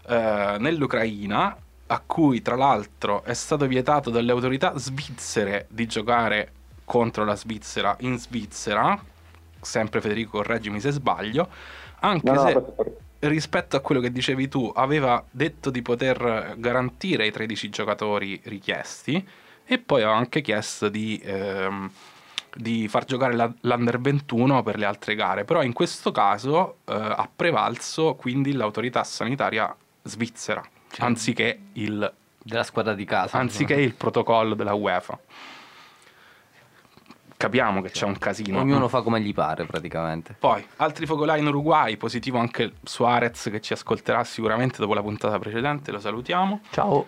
[0.09, 1.57] eh, nell'Ucraina,
[1.87, 6.53] a cui tra l'altro è stato vietato dalle autorità svizzere di giocare
[6.85, 9.01] contro la Svizzera in Svizzera,
[9.61, 11.49] sempre Federico correggimi se sbaglio,
[12.01, 16.57] anche No, no, se questo- rispetto a quello che dicevi tu, aveva detto di poter
[16.59, 19.25] garantire i 13 giocatori richiesti
[19.67, 21.91] e poi ha anche chiesto di, ehm,
[22.55, 25.45] di far giocare la- l'Under 21 per le altre gare.
[25.45, 30.63] Però in questo caso eh, ha prevalso quindi l'autorità sanitaria svizzera,
[30.99, 32.13] anziché il,
[32.43, 33.37] Della squadra di casa.
[33.39, 35.19] anziché il protocollo della UEFA.
[37.39, 38.61] Capiamo che c'è un casino.
[38.61, 40.35] Ognuno fa come gli pare praticamente.
[40.39, 45.39] Poi, altri focolai in Uruguay, positivo anche Suarez che ci ascolterà sicuramente dopo la puntata
[45.39, 46.61] precedente, lo salutiamo.
[46.71, 47.07] ciao.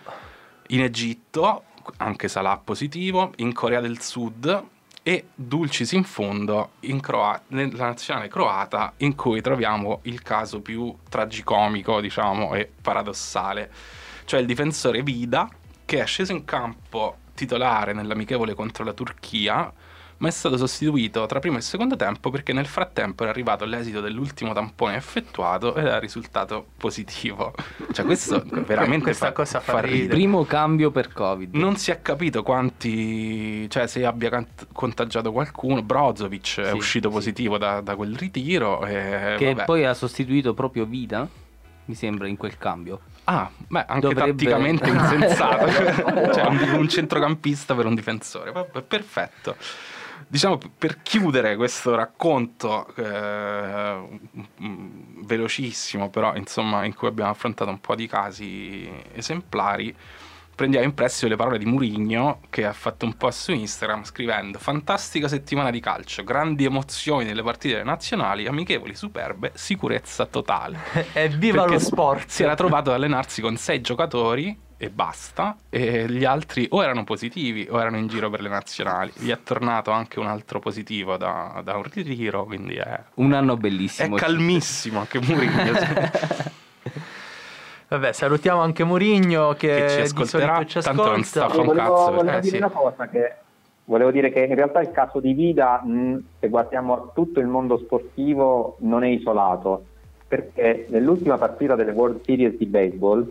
[0.67, 1.63] In Egitto,
[1.97, 4.63] anche Salah positivo, in Corea del Sud
[5.01, 10.95] e Dulcis in fondo in Croa- nella nazionale croata in cui troviamo il caso più
[11.09, 13.71] tragicomico, diciamo, e paradossale,
[14.25, 15.49] cioè il difensore Vida
[15.85, 19.73] che è sceso in campo titolare nell'amichevole contro la Turchia
[20.19, 24.01] ma è stato sostituito tra primo e secondo tempo perché nel frattempo era arrivato l'esito
[24.01, 27.53] dell'ultimo tampone effettuato ed era risultato positivo.
[27.91, 30.01] Cioè questo veramente Questa fa, cosa fa fa ridere.
[30.01, 30.15] ridere.
[30.17, 31.55] Primo cambio per Covid.
[31.55, 35.81] Non si è capito quanti, cioè se abbia cant- contagiato qualcuno.
[35.81, 37.15] Brozovic è Sì, uscito sì.
[37.15, 38.85] positivo da, da quel ritiro.
[38.85, 39.65] E, che vabbè.
[39.65, 41.27] poi ha sostituito proprio Vida,
[41.85, 42.99] mi sembra, in quel cambio.
[43.25, 45.71] Ah, beh, anche Dovrebbe- tatticamente insensato.
[46.33, 48.51] cioè un, un centrocampista per un difensore.
[48.51, 49.55] Vabbè, perfetto.
[50.31, 54.19] Diciamo per chiudere questo racconto eh,
[54.61, 59.95] mm, velocissimo, però insomma, in cui abbiamo affrontato un po' di casi esemplari,
[60.53, 64.59] prendiamo in prestito le parole di Murigno che ha fatto un post su Instagram scrivendo
[64.59, 70.77] fantastica settimana di calcio, grandi emozioni nelle partite nazionali, amichevoli superbe, sicurezza totale.
[71.13, 72.29] Evviva Perché lo sport.
[72.29, 77.03] Si era trovato ad allenarsi con sei giocatori e basta, e gli altri o erano
[77.03, 79.11] positivi o erano in giro per le nazionali.
[79.15, 83.55] Gli è tornato anche un altro positivo da, da un ritiro, quindi è, Un anno
[83.55, 84.15] è bellissimo.
[84.15, 85.73] calmissimo anche Mourinho.
[87.89, 91.25] Vabbè, salutiamo anche Murigno che, Che ci ascolterà, ci tanto non ascolta.
[91.25, 92.57] sta fa un cazzo, volevo eh, dire sì.
[92.57, 93.35] una cosa che
[93.85, 97.47] volevo dire che in realtà il caso di Vida, mh, se guardiamo a tutto il
[97.47, 99.83] mondo sportivo, non è isolato,
[100.27, 103.29] perché nell'ultima partita delle World Series di baseball,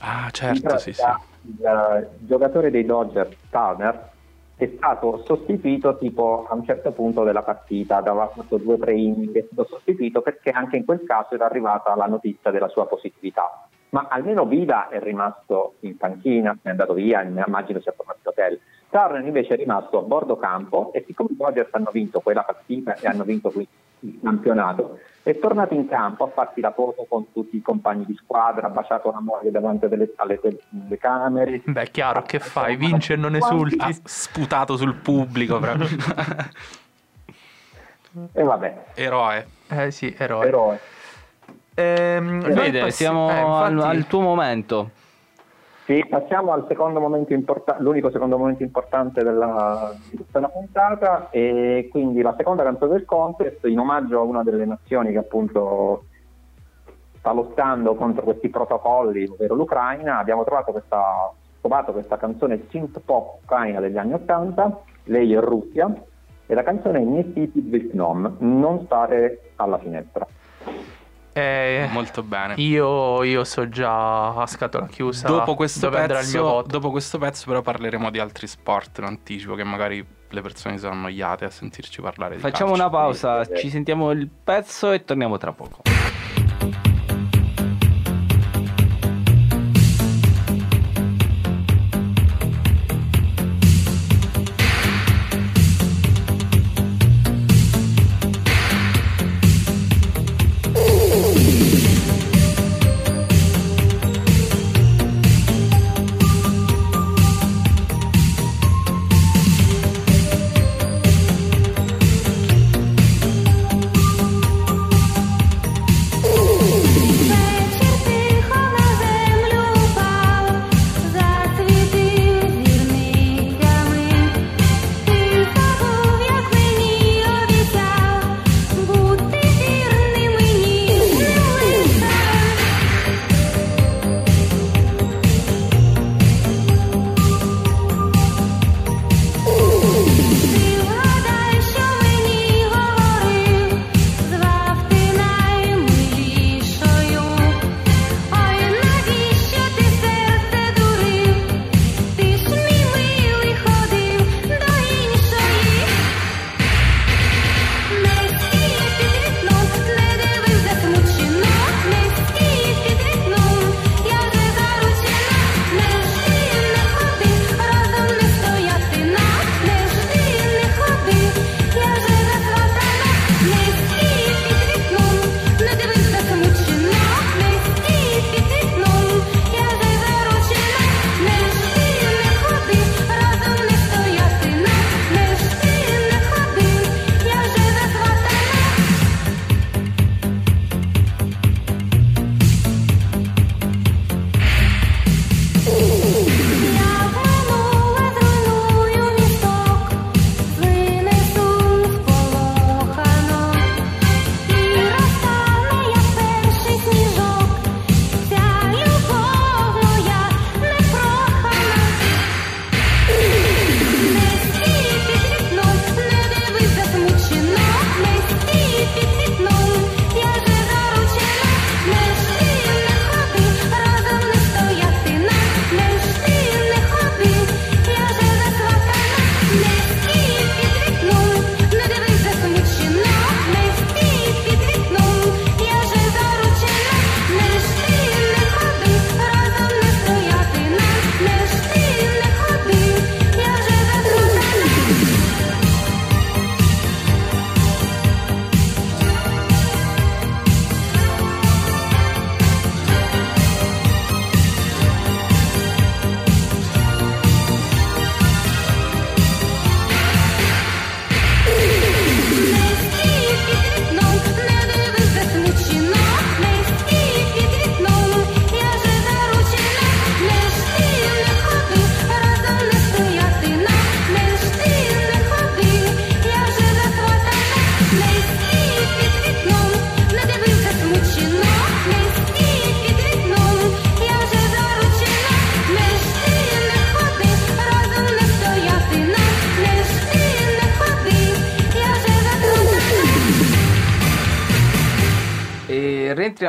[0.00, 1.02] ah, in certo, sì, sì.
[1.02, 4.10] pratica il eh, giocatore dei Dodgers, Turner,
[4.56, 8.94] è stato sostituito tipo a un certo punto della partita, aveva fatto due o tre
[8.94, 12.86] inning, è stato sostituito perché anche in quel caso era arrivata la notizia della sua
[12.86, 13.68] positività.
[13.90, 18.60] Ma almeno Vida è rimasto in panchina, è andato via, immagino sia tornato all'hotel.
[18.88, 22.94] Turner invece è rimasto a bordo campo e siccome i Dodgers hanno vinto quella partita
[22.94, 23.68] e hanno vinto quindi
[24.00, 28.14] il campionato, è tornato in campo a farsi la foto con tutti i compagni di
[28.22, 31.62] squadra, ha baciato la moglie davanti alle, alle telecamere.
[31.64, 32.76] Beh, chiaro, che fai?
[32.76, 33.76] Vince e non esulti.
[33.80, 35.88] Ha sputato sul pubblico, proprio.
[38.32, 39.46] E vabbè, eroe.
[39.68, 40.44] Eh sì, eroe.
[40.44, 40.76] però
[41.78, 44.90] Ehm, Vede, passi- siamo eh, al, infatti- al tuo momento.
[45.86, 51.30] Sì, passiamo al secondo momento importante, l'unico secondo momento importante della, di tutta la puntata
[51.30, 56.06] e quindi la seconda canzone del contest in omaggio a una delle nazioni che appunto
[57.18, 63.44] sta lottando contro questi protocolli, ovvero l'Ucraina, abbiamo trovato questa, trovato questa canzone synth pop
[63.44, 65.88] ucraina degli anni 80, lei è Russia
[66.46, 70.26] e la canzone è Nesiti Vietnam, non stare alla finestra.
[71.38, 72.54] Eh, Molto bene.
[72.56, 76.66] io, io so già a scatola chiusa Dopo questo, dove andrà il mio pezzo, voto.
[76.68, 80.92] dopo questo pezzo però parleremo di altri sport in anticipo che magari le persone sono
[80.94, 85.52] annoiate a sentirci parlare di Facciamo una pausa, ci sentiamo il pezzo e torniamo tra
[85.52, 85.82] poco.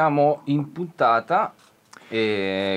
[0.08, 1.54] Rientriamo in puntata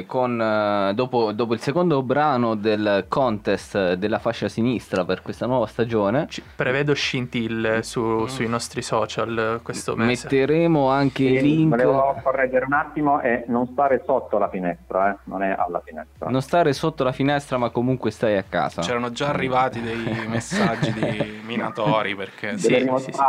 [0.07, 5.67] con, eh, dopo, dopo il secondo brano del contest della fascia sinistra per questa nuova
[5.67, 6.27] stagione.
[6.29, 10.25] Ci- prevedo scintille su- sui nostri social questo mese.
[10.31, 11.69] Metteremo anche i Sì, link.
[11.71, 16.29] Volevo correggere un attimo e non stare sotto la finestra, eh, non è alla finestra.
[16.29, 18.83] Non stare sotto la finestra, ma comunque stai a casa.
[18.83, 23.21] C'erano già arrivati dei messaggi di minatori perché Sì, sì, sì.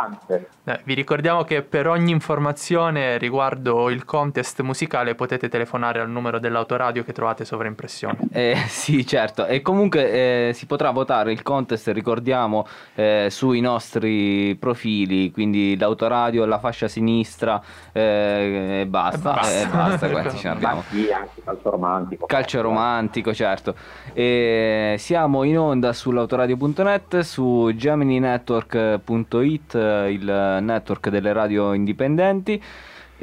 [0.66, 6.40] Eh, vi ricordiamo che per ogni informazione riguardo il contest musicale potete telefonare al numero
[6.40, 8.18] dell'autoradio che trovate sovraimpressione.
[8.32, 9.46] Eh, sì, certo.
[9.46, 16.46] E comunque eh, si potrà votare il contest, ricordiamo, eh, sui nostri profili, quindi l'autoradio,
[16.46, 17.62] la fascia sinistra
[17.92, 19.42] eh, e basta.
[19.42, 20.08] E basta.
[20.08, 20.32] Eh, basta,
[20.90, 22.26] sì, anche calcio romantico.
[22.26, 23.76] Calcio romantico, certo.
[24.14, 32.62] E siamo in onda sull'autoradio.net, su gemininetwork.it, eh, il network delle radio indipendenti.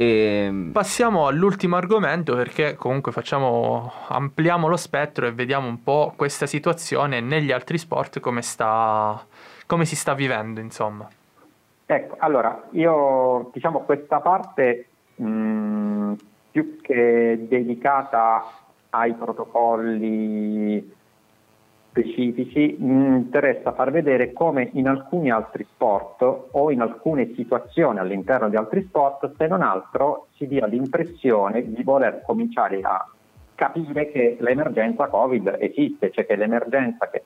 [0.00, 6.46] E Passiamo all'ultimo argomento perché comunque facciamo, ampliamo lo spettro e vediamo un po' questa
[6.46, 9.20] situazione negli altri sport come sta,
[9.66, 11.08] come si sta vivendo, insomma.
[11.84, 14.86] Ecco, allora, io diciamo questa parte
[15.16, 16.12] mh,
[16.52, 18.44] più che dedicata
[18.90, 20.94] ai protocolli
[21.90, 28.48] specifici, mi interessa far vedere come in alcuni altri sport o in alcune situazioni all'interno
[28.48, 33.06] di altri sport, se non altro, si dia l'impressione di voler cominciare a
[33.54, 37.24] capire che l'emergenza Covid esiste, cioè che l'emergenza che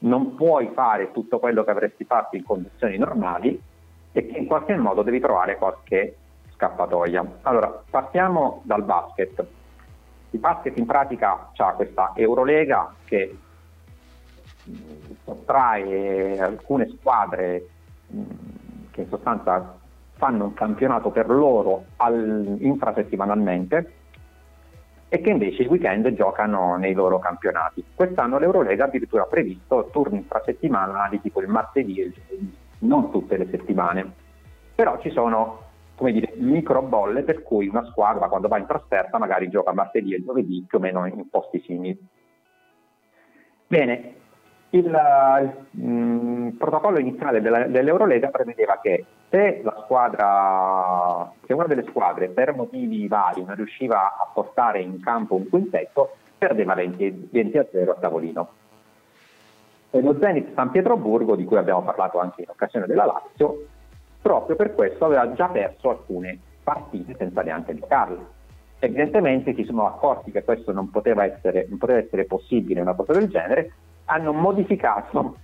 [0.00, 3.60] non puoi fare tutto quello che avresti fatto in condizioni normali
[4.12, 6.16] e che in qualche modo devi trovare qualche
[6.54, 7.24] scappatoia.
[7.42, 9.44] Allora, partiamo dal basket.
[10.30, 13.36] Il basket in pratica ha questa Eurolega che
[15.24, 17.66] sottrae alcune squadre
[18.06, 18.22] mh,
[18.90, 19.78] che in sostanza
[20.14, 23.92] fanno un campionato per loro al- infrasettimanalmente
[25.08, 27.84] e che invece i weekend giocano nei loro campionati.
[27.94, 33.36] Quest'anno l'Eurolega addirittura ha previsto turni infrasettimanali tipo il martedì e il giovedì, non tutte
[33.36, 34.12] le settimane.
[34.74, 39.18] Però ci sono come dire, micro bolle per cui una squadra quando va in trasferta
[39.18, 41.96] magari gioca martedì e giovedì più o meno in posti simili.
[43.66, 44.14] Bene,
[44.74, 52.28] il eh, mh, protocollo iniziale della- dell'Eurolega prevedeva che se squadra, se una delle squadre
[52.28, 57.66] per motivi vari non riusciva a portare in campo un quintetto, perdeva 20, 20 a
[57.70, 58.48] 0 a tavolino.
[59.90, 63.66] E lo Zenit San Pietroburgo, di cui abbiamo parlato anche in occasione della Lazio,
[64.22, 68.40] proprio per questo aveva già perso alcune partite senza neanche giocarle.
[68.78, 73.12] Evidentemente si sono accorti che questo non poteva essere, non poteva essere possibile, una cosa
[73.12, 73.72] del genere,
[74.06, 75.36] hanno modificato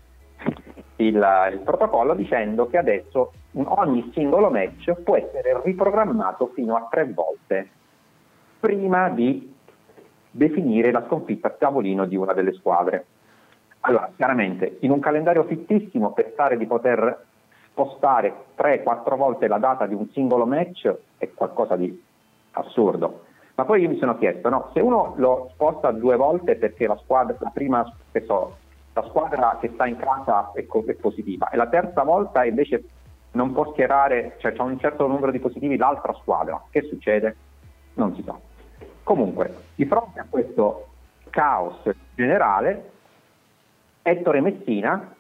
[0.97, 7.05] il, il protocollo dicendo che adesso ogni singolo match può essere riprogrammato fino a tre
[7.07, 7.69] volte
[8.61, 9.55] prima di
[10.31, 13.07] definire la sconfitta a tavolino di una delle squadre.
[13.81, 17.25] Allora, chiaramente, in un calendario fittissimo, pensare di poter
[17.71, 22.03] spostare 3-4 volte la data di un singolo match è qualcosa di
[22.53, 23.27] assurdo.
[23.59, 26.97] Ma poi io mi sono chiesto, no, se uno lo sposta due volte perché la
[27.03, 28.57] squadra, la prima, che so,
[28.93, 32.85] la squadra che sta in casa è, è positiva e la terza volta invece
[33.33, 37.37] non può schierare, cioè c'è un certo numero di positivi l'altra squadra, che succede?
[37.95, 38.39] Non si sa.
[39.03, 40.87] Comunque, di fronte a questo
[41.29, 41.83] caos
[42.15, 42.91] generale,
[44.03, 45.17] Ettore Messina,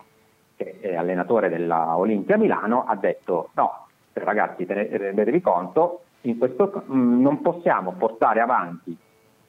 [0.55, 6.85] che è allenatore della Olimpia Milano, ha detto no, ragazzi, tene- rendetevi conto, in questo,
[6.87, 8.97] mh, non possiamo portare avanti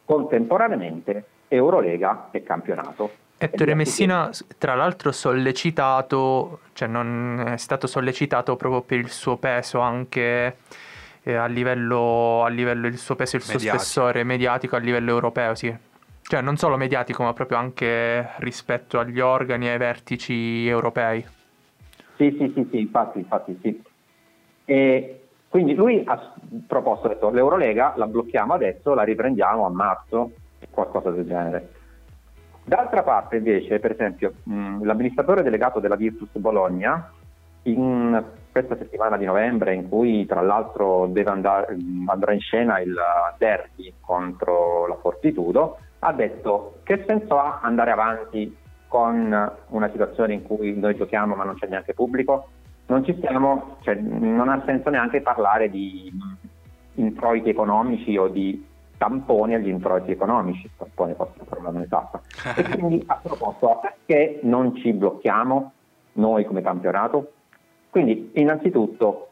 [0.06, 3.12] contemporaneamente Eurolega e campionato.
[3.38, 9.80] Ettore Messina, tra l'altro, sollecitato, cioè non è stato sollecitato proprio per il suo peso
[9.80, 10.58] anche
[11.24, 13.84] eh, a livello, a livello il suo peso e il suo Mediatico.
[13.84, 15.74] spessore mediatico a livello europeo, sì.
[16.22, 21.26] Cioè non solo mediatico, ma proprio anche rispetto agli organi e ai vertici europei.
[22.18, 23.82] Sì, sì, sì, sì, infatti, infatti sì.
[24.66, 25.19] E
[25.50, 26.34] quindi lui ha
[26.68, 30.32] proposto, ha detto, l'Eurolega la blocchiamo adesso, la riprendiamo a marzo,
[30.70, 31.70] qualcosa del genere.
[32.64, 37.12] D'altra parte invece, per esempio, mh, l'amministratore delegato della Virtus Bologna,
[37.64, 41.76] in questa settimana di novembre, in cui tra l'altro andare,
[42.06, 42.96] andrà in scena il
[43.38, 48.56] derby contro la Fortitudo, ha detto che senso ha andare avanti
[48.88, 52.50] con una situazione in cui noi giochiamo ma non c'è neanche pubblico?
[52.90, 56.12] Non ci stiamo, cioè, non ha senso neanche parlare di
[56.96, 58.66] introiti economici o di
[58.98, 62.20] tamponi agli introiti economici, tampone parola non esatta.
[62.56, 65.72] E quindi ha proposto perché non ci blocchiamo
[66.14, 67.34] noi come campionato?
[67.92, 69.30] Quindi innanzitutto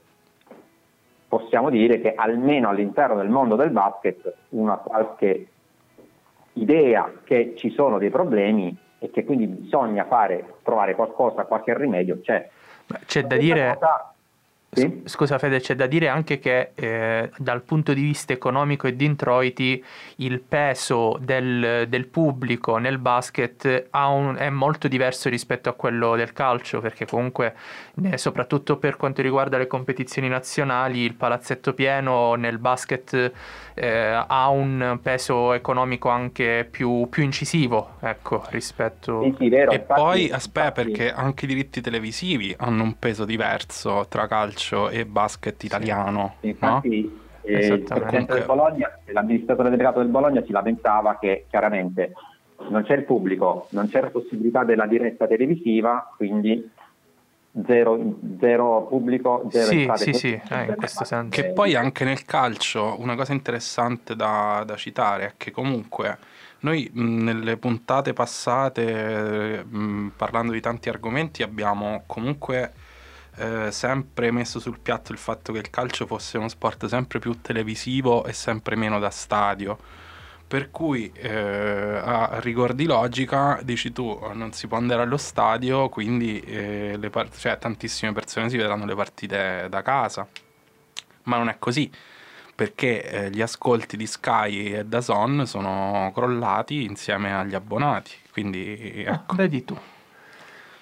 [1.28, 5.48] possiamo dire che almeno all'interno del mondo del basket una qualche
[6.54, 12.20] idea che ci sono dei problemi e che quindi bisogna fare, trovare qualcosa, qualche rimedio
[12.22, 12.50] c'è.
[13.06, 13.78] C'è da dire...
[14.70, 15.02] Sì?
[15.06, 19.06] Scusa Fede, c'è da dire anche che eh, dal punto di vista economico e di
[19.06, 19.84] introiti
[20.18, 26.16] il peso del, del pubblico nel basket ha un- è molto diverso rispetto a quello
[26.16, 27.56] del calcio, perché comunque
[28.04, 33.32] eh, soprattutto per quanto riguarda le competizioni nazionali il palazzetto pieno nel basket
[33.74, 39.24] eh, ha un peso economico anche più, più incisivo, ecco, rispetto...
[39.24, 43.00] Sì, sì, vero, E infatti- poi aspetta infatti- perché anche i diritti televisivi hanno un
[43.00, 44.56] peso diverso tra calcio
[44.90, 46.36] e basket italiano, no?
[46.42, 52.14] Infatti, eh, il presidente del Bologna, l'amministratore delegato del Bologna si lamentava che chiaramente
[52.70, 56.70] non c'è il pubblico, non c'è la possibilità della diretta televisiva, quindi
[57.66, 61.30] zero, zero pubblico, zero Sì, entrate sì, sì, eh, in questo senso.
[61.30, 66.18] Che poi anche nel calcio una cosa interessante da, da citare è che comunque
[66.60, 72.74] noi mh, nelle puntate passate, mh, parlando di tanti argomenti, abbiamo comunque
[73.38, 77.40] eh, sempre messo sul piatto il fatto che il calcio fosse uno sport sempre più
[77.42, 79.78] televisivo e sempre meno da stadio.
[80.48, 85.90] Per cui eh, a rigor di logica dici tu non si può andare allo stadio,
[85.90, 90.26] quindi eh, le par- cioè, tantissime persone si vedranno le partite da casa.
[91.24, 91.92] Ma non è così,
[92.56, 98.12] perché eh, gli ascolti di Sky e da Zon sono crollati insieme agli abbonati.
[98.32, 99.36] Quindi Ah, ecco.
[99.36, 99.78] vedi tu.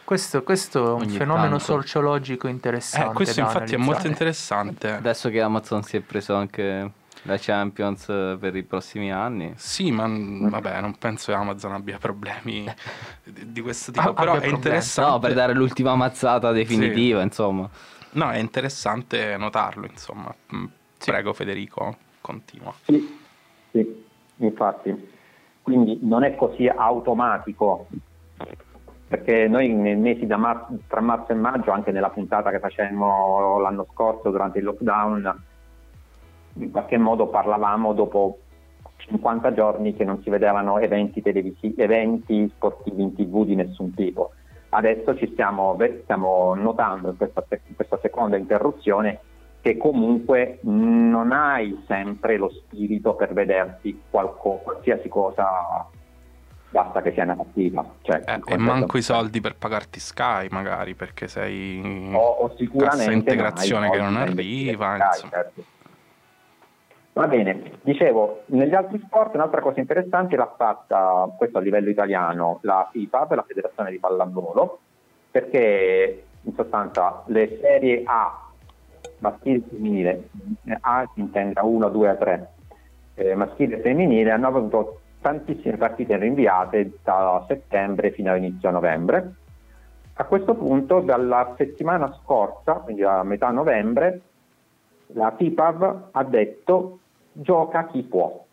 [0.05, 1.63] Questo, questo è un Ogni fenomeno tanto.
[1.63, 3.09] sociologico interessante.
[3.09, 4.09] Eh, questo da infatti è molto analizzare.
[4.09, 4.91] interessante.
[4.91, 6.91] Adesso che Amazon si è preso anche
[7.23, 9.53] la Champions eh, per i prossimi anni.
[9.57, 12.71] Sì, ma vabbè, non penso che Amazon abbia problemi
[13.23, 14.55] di di questo tipo, Ah, però è problemi.
[14.57, 15.11] interessante.
[15.11, 17.67] No, per dare l'ultima mazzata definitiva, insomma.
[18.11, 20.33] No, è interessante notarlo, insomma.
[20.55, 20.65] Mm,
[20.99, 21.09] Sì.
[21.09, 22.73] Prego Federico, continua.
[22.83, 23.17] Sì,
[23.71, 24.05] sì,
[24.37, 25.13] infatti.
[25.63, 27.87] Quindi non è così automatico,
[29.07, 33.87] perché noi nei mesi mar- tra marzo e maggio, anche nella puntata che facemmo l'anno
[33.91, 35.43] scorso durante il lockdown,
[36.53, 38.39] in qualche modo parlavamo dopo
[38.97, 44.31] 50 giorni che non si vedevano eventi, televisi- eventi sportivi in tv di nessun tipo.
[44.69, 49.19] Adesso ci stiamo, stiamo notando in questa, in questa seconda interruzione
[49.61, 55.87] che comunque non hai sempre lo spirito per vederti qualco- qualsiasi cosa,
[56.75, 57.85] basta che sia una partita.
[58.01, 62.97] Cioè, Eh, e manco i soldi per pagarti Sky, magari, perché sei o, o sicuramente
[62.97, 64.95] cassa integrazione hai che non arriva.
[64.97, 65.31] insomma.
[65.31, 65.63] certo.
[67.13, 72.59] Va bene, dicevo, negli altri sport un'altra cosa interessante l'ha fatta, questo a livello italiano,
[72.63, 74.79] la FIFA, la Federazione di Pallavolo,
[75.31, 78.49] perché in sostanza le serie A,
[79.19, 80.29] maschile e femminile,
[80.65, 82.49] eh, A si intende 1, 2 a 3,
[83.13, 89.33] eh, maschile e femminile, hanno avuto tantissime partite rinviate da settembre fino all'inizio novembre.
[90.13, 94.21] A questo punto, dalla settimana scorsa, quindi a metà novembre,
[95.07, 96.99] la FIPAV ha detto
[97.31, 98.45] gioca chi può.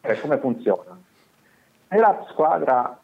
[0.00, 0.98] Cioè, come funziona?
[1.88, 2.98] Se la squadra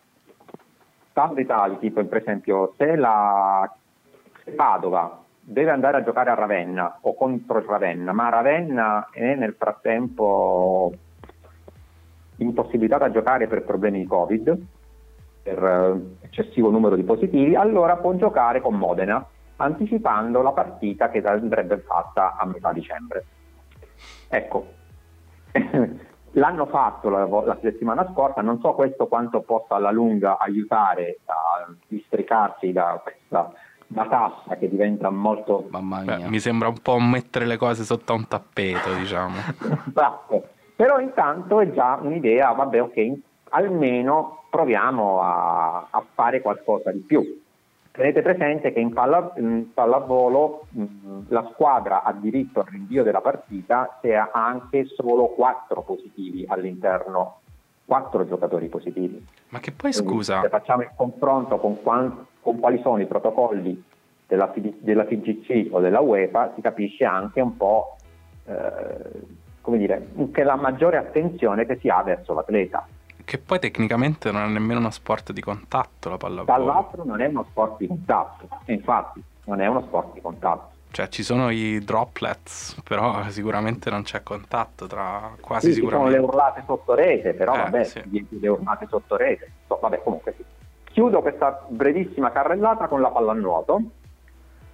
[1.12, 3.70] tanti tali, tipo per esempio se la
[4.54, 10.94] Padova deve andare a giocare a Ravenna o contro Ravenna, ma Ravenna è nel frattempo
[12.38, 14.58] impossibilitata a giocare per problemi di Covid,
[15.42, 19.24] per eh, eccessivo numero di positivi, allora può giocare con Modena,
[19.56, 23.24] anticipando la partita che andrebbe fatta a metà dicembre.
[24.28, 24.66] Ecco,
[26.32, 31.72] l'hanno fatto la, la settimana scorsa, non so questo quanto possa alla lunga aiutare a
[31.86, 33.52] districarsi da questa
[33.88, 36.28] matassa che diventa molto Mamma Beh, mia.
[36.28, 39.34] mi sembra un po' mettere le cose sotto un tappeto, diciamo.
[39.88, 40.48] Esatto.
[40.76, 43.12] Però intanto è già un'idea, vabbè ok,
[43.50, 47.42] almeno proviamo a, a fare qualcosa di più.
[47.90, 50.84] Tenete presente che in, palla- in pallavolo mh,
[51.28, 57.40] la squadra ha diritto al rinvio della partita se ha anche solo quattro positivi all'interno,
[57.86, 59.26] quattro giocatori positivi.
[59.48, 63.06] Ma che poi Quindi, scusa, Se facciamo il confronto con, quan- con quali sono i
[63.06, 63.82] protocolli
[64.26, 67.96] della, della FIGC o della UEFA, si capisce anche un po'
[68.44, 72.86] eh, come dire, che la maggiore attenzione che si ha verso l'atleta.
[73.24, 76.44] che poi tecnicamente non è nemmeno uno sport di contatto la pallavolo.
[76.56, 80.74] Dall'altro non è uno sport di contatto, infatti non è uno sport di contatto.
[80.92, 85.90] Cioè ci sono i droplets, però sicuramente non c'è contatto tra quasi Sì, ci sono
[86.06, 86.20] sicuramente.
[86.20, 88.26] le urlate sotto rete, però Eh, vabbè, sì.
[88.40, 89.50] le urlate sotto rete.
[89.66, 90.44] So, vabbè, comunque sì.
[90.84, 93.82] Chiudo questa brevissima carrellata con la pallanuoto.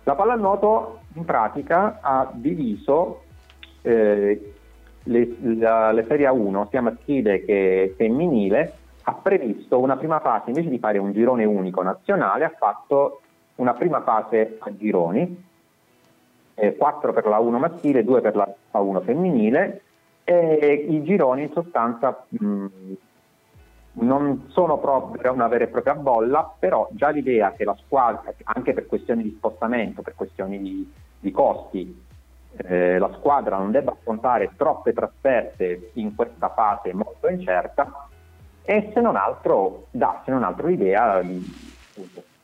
[0.04, 3.22] La pallanuoto in pratica ha diviso
[3.80, 4.51] eh,
[5.04, 8.74] la- le serie A1, sia maschile che femminile,
[9.04, 13.20] ha previsto una prima fase, invece di fare un girone unico nazionale, ha fatto
[13.56, 15.50] una prima fase a gironi,
[16.76, 19.82] 4 per la 1 maschile, 2 per la A1 femminile
[20.24, 22.66] e i gironi in sostanza mh,
[23.94, 28.72] non sono proprio una vera e propria bolla, però già l'idea che la squadra, anche
[28.72, 32.04] per questioni di spostamento, per questioni di, di costi,
[32.56, 38.08] eh, la squadra non debba affrontare troppe trasferte in questa fase molto incerta
[38.62, 41.44] e se non altro dà se non altro l'idea di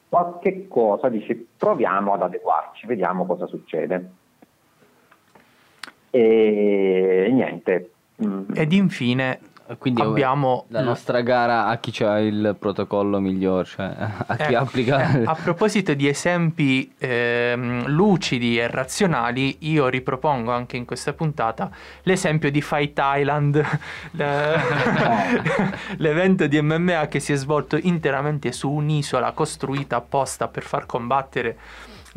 [0.09, 4.11] qualche cosa, dice proviamo ad adeguarci, vediamo cosa succede.
[6.11, 7.91] E niente.
[8.25, 9.39] mm, Ed infine
[9.77, 13.93] Quindi abbiamo la nostra gara a chi ha il protocollo miglior, cioè
[14.27, 15.19] a chi Eh, applica...
[15.21, 21.71] eh, a proposito di esempi ehm, lucidi e razionali, io ripropongo anche in questa puntata
[22.05, 23.63] l'esempio di Fight Island,
[24.13, 24.57] le-
[25.99, 31.57] l'evento di MMA che si è svolto interamente su un'isola costruita apposta per far combattere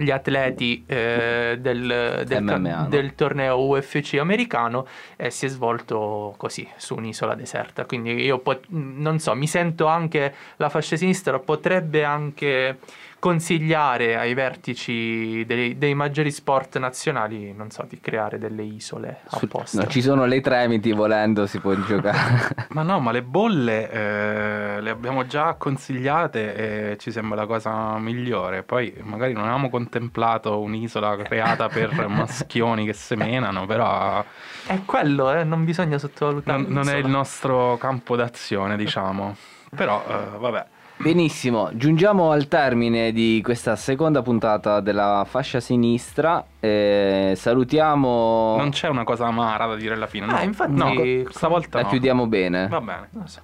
[0.02, 2.88] gli atleti eh, del, del, MMA, no?
[2.90, 7.86] del torneo UFC americano e si è svolto così su un'isola deserta.
[7.86, 12.80] Quindi io pot- non so, mi sento anche la fascia sinistra potrebbe anche
[13.22, 19.84] consigliare ai vertici dei, dei maggiori sport nazionali, non so, di creare delle isole apposta.
[19.84, 22.66] no, ci sono le Tremiti volendo, si può giocare.
[22.74, 28.00] Ma no, ma le bolle eh, le abbiamo già consigliate e ci sembra la cosa
[28.00, 28.64] migliore.
[28.64, 34.26] Poi magari non avevamo contemplato un'isola creata per maschioni che semenano, però
[34.66, 36.60] È quello, eh, non bisogna sottovalutare.
[36.60, 39.36] non, non è il nostro campo d'azione, diciamo.
[39.76, 40.66] Però eh, vabbè.
[41.02, 46.46] Benissimo, giungiamo al termine di questa seconda puntata della fascia sinistra.
[46.60, 48.56] Eh, salutiamo.
[48.58, 50.28] Non c'è una cosa amara da dire alla fine.
[50.28, 50.44] Ah, no.
[50.44, 51.90] infatti- no, stavolta La no.
[51.90, 52.68] chiudiamo bene.
[52.68, 53.08] Va bene.
[53.12, 53.42] Non so.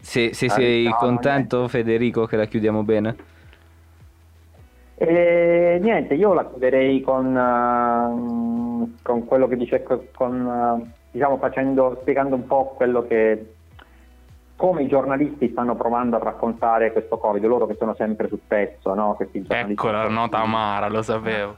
[0.00, 3.16] Se, se sei contento, Federico, che la chiudiamo bene.
[4.96, 10.46] E niente, io la chiuderei con, eh, con quello che dice, con,
[10.80, 13.53] eh, diciamo facendo, spiegando un po' quello che,
[14.56, 18.94] come i giornalisti stanno provando a raccontare questo Covid, loro che sono sempre sul pezzo,
[18.94, 19.14] no?
[19.14, 21.56] Questi giornalisti Ecco la nota amara, lo sapevo.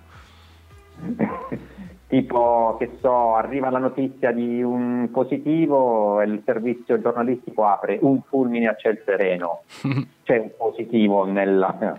[2.08, 8.22] tipo che so, arriva la notizia di un positivo e il servizio giornalistico apre un
[8.22, 9.62] fulmine a ciel sereno,
[10.24, 11.98] c'è un positivo nella,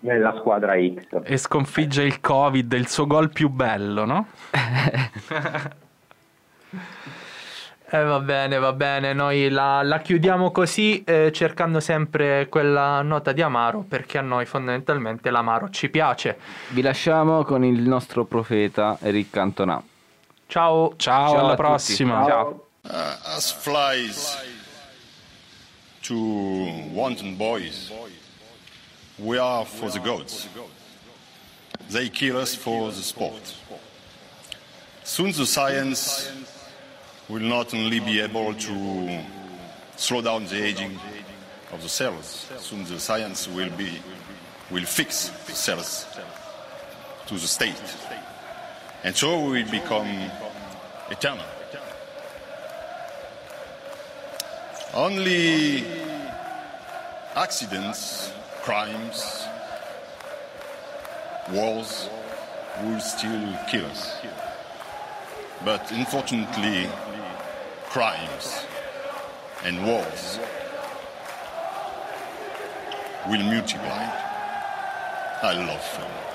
[0.00, 1.22] nella squadra X.
[1.24, 4.26] E sconfigge il Covid, il suo gol più bello, no?
[7.90, 13.32] Eh, va bene, va bene, noi la, la chiudiamo così eh, cercando sempre quella nota
[13.32, 16.38] di amaro perché a noi fondamentalmente l'amaro ci piace.
[16.68, 19.82] Vi lasciamo con il nostro profeta Eric Cantona.
[20.48, 20.92] Ciao!
[20.96, 21.62] Ciao, Ciao alla tutti.
[21.62, 22.26] prossima.
[22.26, 22.66] Ciao.
[22.82, 22.90] Uh,
[23.36, 24.36] as flies
[26.02, 26.14] to
[26.92, 27.90] wanton boys,
[29.16, 30.46] we are for the gods.
[31.90, 33.54] They kill us for the sport.
[35.02, 36.30] Soon the science
[37.28, 39.20] will not only be able to
[39.96, 40.98] slow down the aging
[41.72, 42.46] of the cells.
[42.58, 44.00] Soon the science will be
[44.70, 46.06] will fix the cells
[47.26, 47.80] to the state,
[49.04, 50.08] and so we will become
[51.10, 51.44] eternal.
[54.94, 55.84] Only
[57.34, 59.44] accidents, crimes,
[61.50, 62.08] wars
[62.82, 64.16] will still kill us.
[65.64, 66.88] But unfortunately,
[67.88, 68.66] crimes
[69.64, 70.38] and wars
[73.26, 74.04] will multiply.
[75.42, 76.27] I love film.